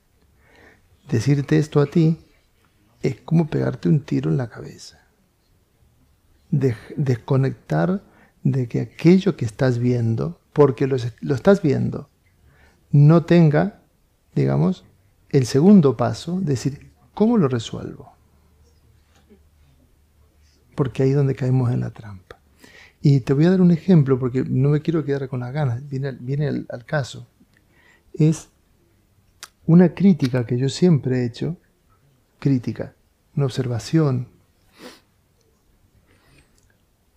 Decirte 1.10 1.58
esto 1.58 1.82
a 1.82 1.86
ti 1.86 2.18
es 3.02 3.20
como 3.20 3.50
pegarte 3.50 3.90
un 3.90 4.00
tiro 4.00 4.32
en 4.32 4.38
la 4.38 4.48
cabeza. 4.48 5.00
desconectar 6.50 8.02
de 8.44 8.68
que 8.68 8.82
aquello 8.82 9.36
que 9.36 9.46
estás 9.46 9.80
viendo, 9.80 10.40
porque 10.54 10.88
lo, 10.88 10.96
estás 11.36 11.62
viendo, 11.62 12.10
no 12.92 13.26
tenga, 13.26 13.82
digamos, 14.36 14.86
el 15.30 15.46
segundo 15.46 15.98
paso, 15.98 16.40
decir, 16.40 16.92
¿cómo 17.14 17.38
lo 17.38 17.48
resuelvo? 17.48 18.14
Porque 20.76 21.04
ahí 21.04 21.10
es 21.10 21.16
donde 21.16 21.36
caemos 21.36 21.72
en 21.72 21.82
la 21.82 21.92
trampa. 21.92 22.40
Y 23.02 23.20
te 23.22 23.34
voy 23.34 23.46
a 23.46 23.52
dar 23.52 23.62
un 23.62 23.72
ejemplo, 23.72 24.18
porque 24.18 24.44
no 24.44 24.70
me 24.70 24.82
quiero 24.82 25.04
quedar 25.04 25.28
con 25.28 25.42
las 25.42 25.54
ganas, 25.54 25.88
viene, 25.88 26.12
viene 26.14 26.48
al, 26.48 26.66
al 26.70 26.86
caso. 26.86 27.28
Es 28.14 28.50
una 29.66 29.94
crítica 29.94 30.46
que 30.46 30.58
yo 30.58 30.70
siempre 30.70 31.20
he 31.20 31.26
hecho, 31.26 31.58
crítica, 32.40 32.96
una 33.36 33.46
observación 33.46 34.30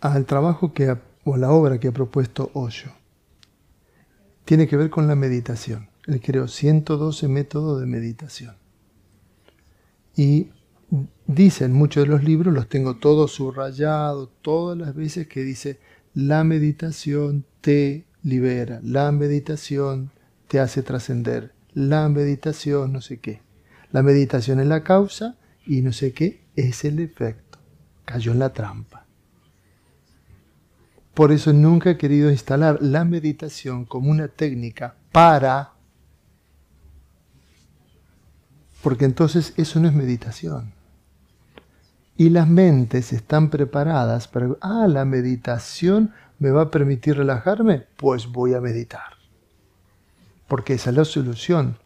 al 0.00 0.26
trabajo 0.26 0.72
que 0.72 0.96
o 1.24 1.36
la 1.36 1.50
obra 1.50 1.78
que 1.78 1.88
ha 1.88 1.92
propuesto 1.92 2.50
Osho. 2.54 2.90
Tiene 4.44 4.66
que 4.66 4.76
ver 4.76 4.90
con 4.90 5.06
la 5.06 5.14
meditación. 5.14 5.88
Él 6.06 6.20
creó 6.20 6.48
112 6.48 7.28
métodos 7.28 7.80
de 7.80 7.86
meditación. 7.86 8.56
Y 10.16 10.50
dice 11.26 11.64
en 11.64 11.72
muchos 11.72 12.04
de 12.04 12.10
los 12.10 12.24
libros, 12.24 12.52
los 12.52 12.68
tengo 12.68 12.96
todos 12.96 13.32
subrayados, 13.32 14.30
todas 14.42 14.76
las 14.76 14.94
veces 14.94 15.28
que 15.28 15.42
dice, 15.42 15.78
la 16.14 16.42
meditación 16.42 17.44
te 17.60 18.06
libera, 18.22 18.80
la 18.82 19.12
meditación 19.12 20.10
te 20.48 20.58
hace 20.58 20.82
trascender, 20.82 21.54
la 21.72 22.08
meditación 22.08 22.92
no 22.92 23.00
sé 23.00 23.20
qué. 23.20 23.42
La 23.92 24.02
meditación 24.02 24.60
es 24.60 24.66
la 24.66 24.82
causa 24.82 25.36
y 25.66 25.82
no 25.82 25.92
sé 25.92 26.12
qué 26.12 26.44
es 26.56 26.84
el 26.84 27.00
efecto. 27.00 27.58
Cayó 28.04 28.32
en 28.32 28.38
la 28.38 28.52
trampa. 28.52 29.06
Por 31.14 31.32
eso 31.32 31.52
nunca 31.52 31.90
he 31.90 31.96
querido 31.96 32.30
instalar 32.30 32.78
la 32.80 33.04
meditación 33.04 33.84
como 33.84 34.10
una 34.10 34.28
técnica 34.28 34.94
para... 35.12 35.72
Porque 38.82 39.04
entonces 39.04 39.52
eso 39.56 39.80
no 39.80 39.88
es 39.88 39.94
meditación. 39.94 40.72
Y 42.16 42.30
las 42.30 42.48
mentes 42.48 43.12
están 43.12 43.50
preparadas 43.50 44.28
para... 44.28 44.50
Ah, 44.60 44.86
la 44.88 45.04
meditación 45.04 46.12
me 46.38 46.50
va 46.50 46.62
a 46.62 46.70
permitir 46.70 47.16
relajarme, 47.16 47.86
pues 47.96 48.26
voy 48.28 48.54
a 48.54 48.60
meditar. 48.60 49.18
Porque 50.48 50.74
esa 50.74 50.90
es 50.90 50.96
la 50.96 51.04
solución. 51.04 51.76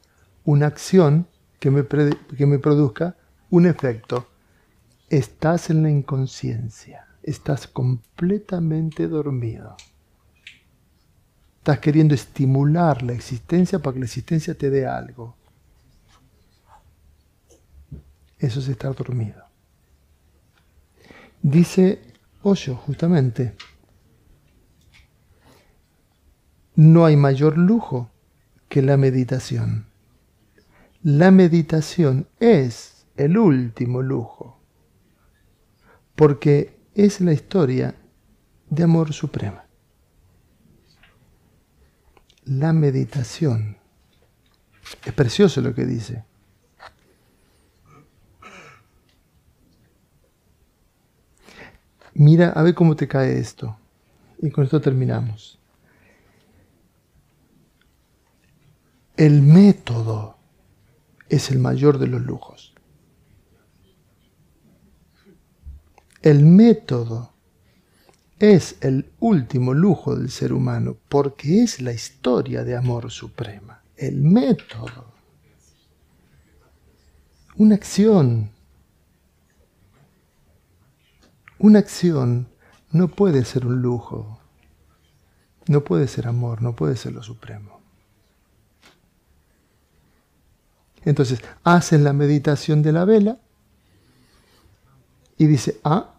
Una 0.45 0.67
acción 0.67 1.27
que 1.59 1.71
me, 1.71 1.85
que 1.85 2.47
me 2.47 2.59
produzca 2.59 3.17
un 3.51 3.67
efecto. 3.67 4.29
Estás 5.09 5.71
en 5.71 5.83
la 5.83 5.91
inconsciencia 5.91 7.07
estás 7.25 7.67
completamente 7.67 9.09
dormido. 9.09 9.77
Estás 11.59 11.79
queriendo 11.79 12.15
estimular 12.15 13.03
la 13.03 13.15
existencia 13.15 13.79
para 13.79 13.95
que 13.95 14.01
la 14.01 14.05
existencia 14.05 14.55
te 14.55 14.69
dé 14.69 14.87
algo. 14.87 15.35
Eso 18.39 18.61
es 18.61 18.69
estar 18.69 18.95
dormido. 18.95 19.43
Dice 21.41 22.03
Osho 22.43 22.77
justamente, 22.77 23.57
no 26.77 27.07
hay 27.07 27.17
mayor 27.17 27.57
lujo 27.57 28.11
que 28.69 28.83
la 28.83 28.99
meditación. 28.99 29.87
La 31.03 31.31
meditación 31.31 32.29
es 32.41 33.07
el 33.17 33.39
último 33.39 34.03
lujo, 34.03 34.59
porque 36.15 36.74
es 36.95 37.21
la 37.21 37.33
historia 37.33 37.95
de 38.71 38.83
amor 38.83 39.13
suprema. 39.13 39.65
La 42.45 42.73
meditación. 42.73 43.79
Es 45.05 45.13
precioso 45.13 45.61
lo 45.61 45.75
que 45.75 45.87
dice. 45.87 46.25
Mira, 52.15 52.51
a 52.51 52.63
ver 52.63 52.75
cómo 52.75 52.95
te 52.95 53.09
cae 53.09 53.39
esto. 53.39 53.77
Y 54.39 54.51
con 54.51 54.65
esto 54.65 54.81
terminamos. 54.81 55.59
El 59.17 59.43
método 59.43 60.37
es 61.29 61.51
el 61.51 61.59
mayor 61.59 61.99
de 61.99 62.07
los 62.07 62.23
lujos. 62.23 62.74
El 66.25 66.47
método 66.47 67.35
es 68.39 68.79
el 68.81 69.13
último 69.21 69.75
lujo 69.75 70.17
del 70.17 70.31
ser 70.31 70.55
humano 70.55 70.97
porque 71.11 71.63
es 71.63 71.83
la 71.83 71.93
historia 71.93 72.65
de 72.65 72.75
amor 72.75 73.11
suprema. 73.11 73.83
El 73.95 74.23
método. 74.23 75.13
Una 77.57 77.75
acción. 77.75 78.51
Una 81.59 81.81
acción 81.81 82.49
no 82.91 83.09
puede 83.09 83.45
ser 83.45 83.67
un 83.67 83.83
lujo. 83.83 84.41
No 85.67 85.85
puede 85.85 86.09
ser 86.09 86.27
amor, 86.27 86.63
no 86.63 86.75
puede 86.75 86.97
ser 86.97 87.13
lo 87.13 87.23
supremo. 87.23 87.83
Entonces, 91.05 91.41
hacen 91.65 92.03
la 92.03 92.15
meditación 92.15 92.81
de 92.81 92.93
la 92.93 93.05
vela 93.05 93.39
y 95.37 95.47
dice, 95.47 95.79
ah, 95.85 96.14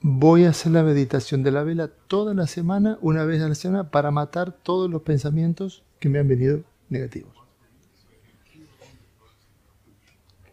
voy 0.00 0.44
a 0.44 0.50
hacer 0.50 0.72
la 0.72 0.82
meditación 0.82 1.42
de 1.42 1.50
la 1.50 1.62
vela 1.62 1.88
toda 1.88 2.34
la 2.34 2.46
semana, 2.46 2.98
una 3.00 3.24
vez 3.24 3.42
a 3.42 3.48
la 3.48 3.54
semana, 3.54 3.90
para 3.90 4.10
matar 4.10 4.52
todos 4.52 4.90
los 4.90 5.02
pensamientos 5.02 5.82
que 5.98 6.08
me 6.08 6.18
han 6.18 6.28
venido 6.28 6.62
negativos. 6.88 7.36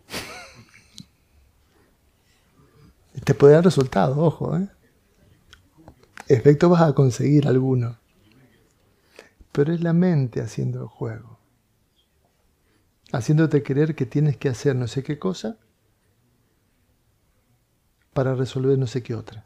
Te 3.23 3.33
puede 3.33 3.53
dar 3.53 3.63
resultado, 3.63 4.21
ojo, 4.21 4.57
¿eh? 4.57 4.67
Efecto 6.27 6.69
vas 6.69 6.81
a 6.81 6.93
conseguir 6.93 7.47
alguno. 7.47 7.99
Pero 9.51 9.73
es 9.73 9.81
la 9.81 9.93
mente 9.93 10.41
haciendo 10.41 10.81
el 10.81 10.87
juego. 10.87 11.37
Haciéndote 13.11 13.61
creer 13.61 13.93
que 13.93 14.07
tienes 14.07 14.37
que 14.37 14.49
hacer 14.49 14.75
no 14.75 14.87
sé 14.87 15.03
qué 15.03 15.19
cosa 15.19 15.57
para 18.15 18.33
resolver 18.33 18.79
no 18.79 18.87
sé 18.87 19.03
qué 19.03 19.13
otra. 19.13 19.45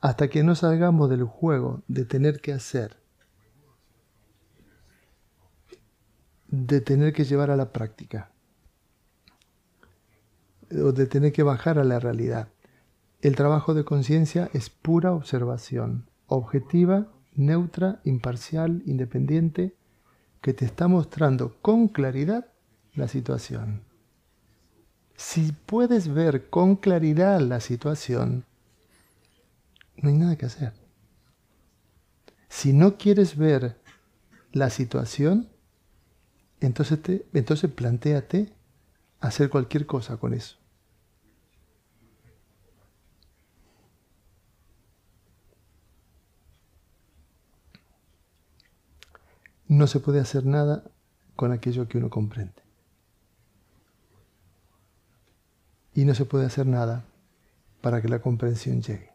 Hasta 0.00 0.26
que 0.26 0.42
no 0.42 0.56
salgamos 0.56 1.08
del 1.08 1.22
juego 1.22 1.84
de 1.86 2.04
tener 2.04 2.40
que 2.40 2.52
hacer, 2.52 2.96
de 6.48 6.80
tener 6.80 7.12
que 7.12 7.24
llevar 7.24 7.52
a 7.52 7.56
la 7.56 7.72
práctica, 7.72 8.32
o 10.72 10.90
de 10.90 11.06
tener 11.06 11.32
que 11.32 11.44
bajar 11.44 11.78
a 11.78 11.84
la 11.84 12.00
realidad. 12.00 12.48
El 13.20 13.36
trabajo 13.36 13.72
de 13.72 13.84
conciencia 13.84 14.50
es 14.52 14.68
pura 14.68 15.12
observación, 15.12 16.10
objetiva, 16.26 17.06
neutra, 17.36 18.00
imparcial, 18.02 18.82
independiente, 18.84 19.76
que 20.40 20.54
te 20.54 20.64
está 20.64 20.88
mostrando 20.88 21.56
con 21.62 21.86
claridad 21.86 22.48
la 22.94 23.06
situación. 23.06 23.91
Si 25.24 25.52
puedes 25.52 26.12
ver 26.12 26.50
con 26.50 26.74
claridad 26.74 27.40
la 27.40 27.60
situación, 27.60 28.44
no 29.96 30.08
hay 30.08 30.16
nada 30.16 30.36
que 30.36 30.46
hacer. 30.46 30.74
Si 32.48 32.72
no 32.72 32.98
quieres 32.98 33.36
ver 33.36 33.80
la 34.50 34.68
situación, 34.68 35.48
entonces, 36.60 37.00
te, 37.00 37.24
entonces 37.32 37.70
planteate 37.70 38.52
hacer 39.20 39.48
cualquier 39.48 39.86
cosa 39.86 40.16
con 40.16 40.34
eso. 40.34 40.58
No 49.68 49.86
se 49.86 50.00
puede 50.00 50.18
hacer 50.18 50.44
nada 50.44 50.82
con 51.36 51.52
aquello 51.52 51.86
que 51.88 51.98
uno 51.98 52.10
comprende. 52.10 52.61
Y 55.94 56.04
no 56.04 56.14
se 56.14 56.24
puede 56.24 56.46
hacer 56.46 56.66
nada 56.66 57.04
para 57.80 58.00
que 58.02 58.08
la 58.08 58.20
comprensión 58.20 58.82
llegue. 58.82 59.10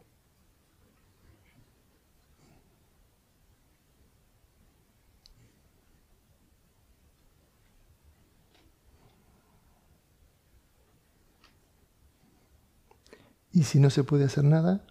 Y 13.52 13.64
si 13.64 13.78
no 13.80 13.90
se 13.90 14.04
puede 14.04 14.24
hacer 14.24 14.44
nada, 14.44 14.84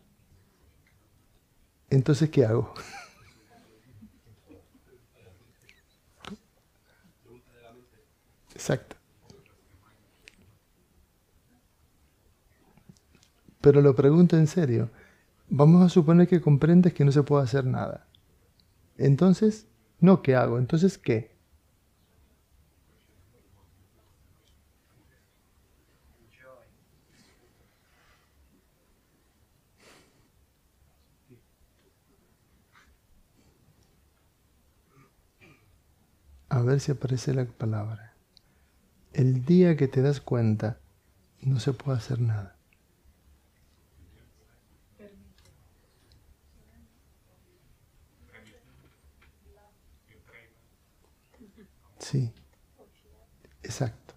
entonces 1.89 2.29
¿qué 2.29 2.45
hago? 2.45 2.73
Exacto. 8.55 8.96
Pero 13.61 13.81
lo 13.81 13.95
pregunto 13.95 14.37
en 14.37 14.47
serio. 14.47 14.89
Vamos 15.49 15.83
a 15.83 15.89
suponer 15.89 16.27
que 16.27 16.41
comprendes 16.41 16.93
que 16.93 17.05
no 17.05 17.11
se 17.11 17.23
puede 17.23 17.43
hacer 17.43 17.65
nada. 17.65 18.07
Entonces, 18.97 19.67
no, 19.99 20.21
¿qué 20.21 20.35
hago? 20.35 20.57
Entonces, 20.59 20.97
¿qué? 20.97 21.37
A 36.49 36.61
ver 36.61 36.79
si 36.79 36.91
aparece 36.91 37.33
la 37.33 37.45
palabra. 37.45 38.13
El 39.13 39.45
día 39.45 39.77
que 39.77 39.87
te 39.87 40.01
das 40.01 40.21
cuenta, 40.21 40.79
no 41.41 41.59
se 41.59 41.73
puede 41.73 41.97
hacer 41.97 42.19
nada. 42.19 42.56
Sí, 52.09 52.31
exacto. 53.63 54.13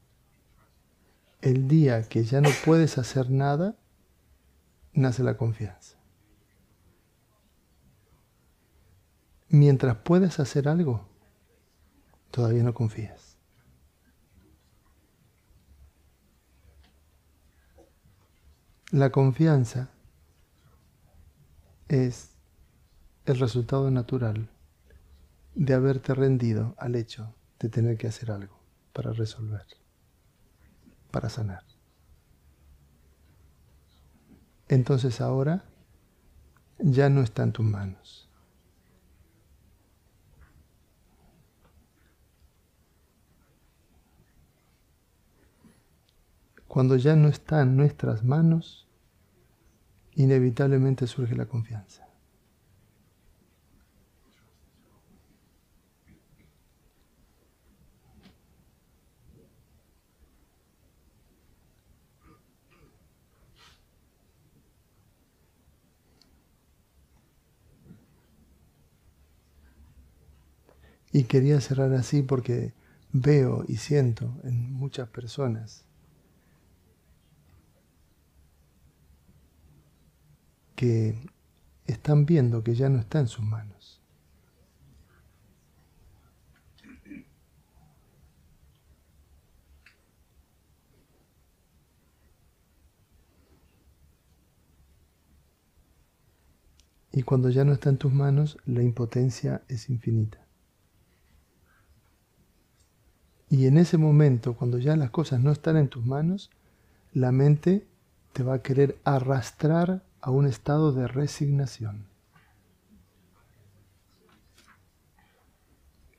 El 1.41 1.67
día 1.67 2.09
que 2.09 2.23
ya 2.23 2.41
no 2.41 2.49
puedes 2.65 2.99
hacer 2.99 3.31
nada, 3.31 3.77
nace 4.93 5.25
la 5.25 5.37
confianza. 5.37 5.99
Mientras 9.49 9.97
puedes 10.05 10.39
hacer 10.39 10.69
algo, 10.69 11.09
todavía 12.31 12.63
no 12.63 12.75
confías. 12.75 13.37
La 18.93 19.11
confianza 19.11 19.91
es 21.89 22.37
el 23.25 23.41
resultado 23.41 23.91
natural 23.91 24.49
de 25.57 25.75
haberte 25.75 26.15
rendido 26.15 26.77
al 26.79 26.95
hecho 26.95 27.35
de 27.61 27.69
tener 27.69 27.97
que 27.99 28.09
hacer 28.09 28.31
algo 28.31 28.59
para 28.93 29.13
resolver, 29.13 29.67
para 31.11 31.29
sanar. 31.29 31.63
Entonces 34.69 35.21
ahora 35.21 35.65
ya 36.79 37.11
no 37.11 37.21
está 37.21 37.43
en 37.43 37.53
tus 37.53 37.67
manos. 37.67 38.29
Cuando 46.67 46.97
ya 46.97 47.17
no 47.17 47.29
está 47.29 47.63
en 47.63 47.77
nuestras 47.77 48.23
manos, 48.25 48.87
inevitablemente 50.15 51.09
surge 51.09 51.35
la 51.35 51.47
confianza. 51.47 52.10
Y 71.13 71.25
quería 71.25 71.61
cerrar 71.61 71.93
así 71.95 72.23
porque 72.23 72.73
veo 73.13 73.65
y 73.67 73.77
siento 73.77 74.41
en 74.45 74.73
muchas 74.73 75.09
personas 75.09 75.85
que 80.77 81.15
están 81.87 82.25
viendo 82.25 82.63
que 82.65 82.75
ya 82.75 82.89
no 82.89 82.99
está 83.01 83.21
en 83.21 83.27
sus 83.27 83.45
manos. 83.45 84.01
Y 97.13 97.25
cuando 97.25 97.51
ya 97.51 97.65
no 97.65 97.73
está 97.73 97.91
en 97.91 97.99
tus 97.99 98.13
manos, 98.13 98.57
la 98.65 98.83
impotencia 98.83 99.63
es 99.69 99.91
infinita. 99.91 100.40
Y 103.51 103.67
en 103.67 103.79
ese 103.79 103.99
momento, 103.99 104.55
cuando 104.55 104.79
ya 104.79 104.95
las 104.95 105.11
cosas 105.11 105.41
no 105.41 105.51
están 105.51 105.77
en 105.77 105.89
tus 105.89 106.07
manos, 106.07 106.51
la 107.13 107.33
mente 107.33 107.85
te 108.33 108.45
va 108.45 108.55
a 108.55 108.63
querer 108.63 109.01
arrastrar 109.03 110.05
a 110.21 110.31
un 110.31 110.47
estado 110.47 110.93
de 110.93 111.09
resignación. 111.09 112.07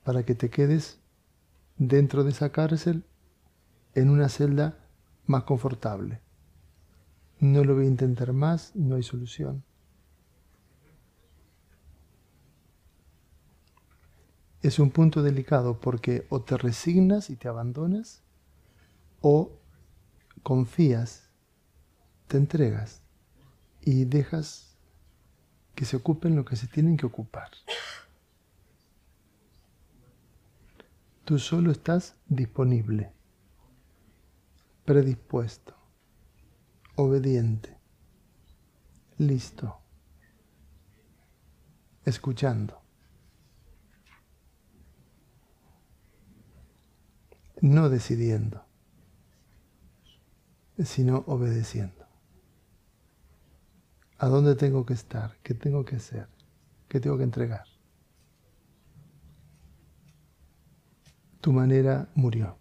Para 0.04 0.24
que 0.24 0.36
te 0.36 0.50
quedes 0.50 1.00
dentro 1.78 2.26
de 2.26 2.32
esa 2.32 2.52
cárcel 2.52 3.06
en 3.96 4.10
una 4.10 4.28
celda 4.28 4.78
más 5.26 5.44
confortable. 5.44 6.20
No 7.40 7.64
lo 7.64 7.76
voy 7.76 7.86
a 7.86 7.90
intentar 7.90 8.34
más, 8.34 8.76
no 8.76 8.96
hay 8.96 9.04
solución. 9.04 9.64
Es 14.62 14.78
un 14.78 14.92
punto 14.92 15.24
delicado 15.24 15.80
porque 15.80 16.28
o 16.30 16.42
te 16.42 16.56
resignas 16.56 17.30
y 17.30 17.36
te 17.36 17.48
abandonas 17.48 18.22
o 19.22 19.52
confías, 20.44 21.30
te 22.28 22.38
entregas 22.38 23.02
y 23.82 24.06
dejas 24.06 24.78
que 25.74 25.86
se 25.86 25.98
ocupen 25.98 26.36
lo 26.36 26.46
que 26.46 26.56
se 26.56 26.68
tienen 26.68 26.96
que 26.96 27.08
ocupar. 27.08 27.50
Tú 31.26 31.40
solo 31.40 31.72
estás 31.72 32.16
disponible, 32.28 33.14
predispuesto, 34.86 35.76
obediente, 36.96 37.78
listo, 39.18 39.80
escuchando. 42.06 42.81
No 47.62 47.90
decidiendo, 47.90 48.66
sino 50.84 51.24
obedeciendo. 51.28 52.08
¿A 54.18 54.28
dónde 54.28 54.56
tengo 54.56 54.84
que 54.84 54.94
estar? 54.94 55.38
¿Qué 55.44 55.54
tengo 55.54 55.86
que 55.86 55.98
hacer? 55.98 56.28
¿Qué 56.88 57.00
tengo 57.00 57.20
que 57.20 57.24
entregar? 57.24 57.66
Tu 61.40 61.54
manera 61.54 62.10
murió. 62.16 62.58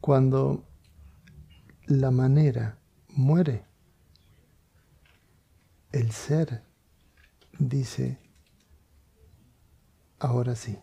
Cuando 0.00 0.64
la 1.86 2.12
manera 2.12 2.78
muere, 3.08 3.64
el 5.94 6.10
ser 6.10 6.60
dice, 7.56 8.18
ahora 10.18 10.56
sí. 10.56 10.76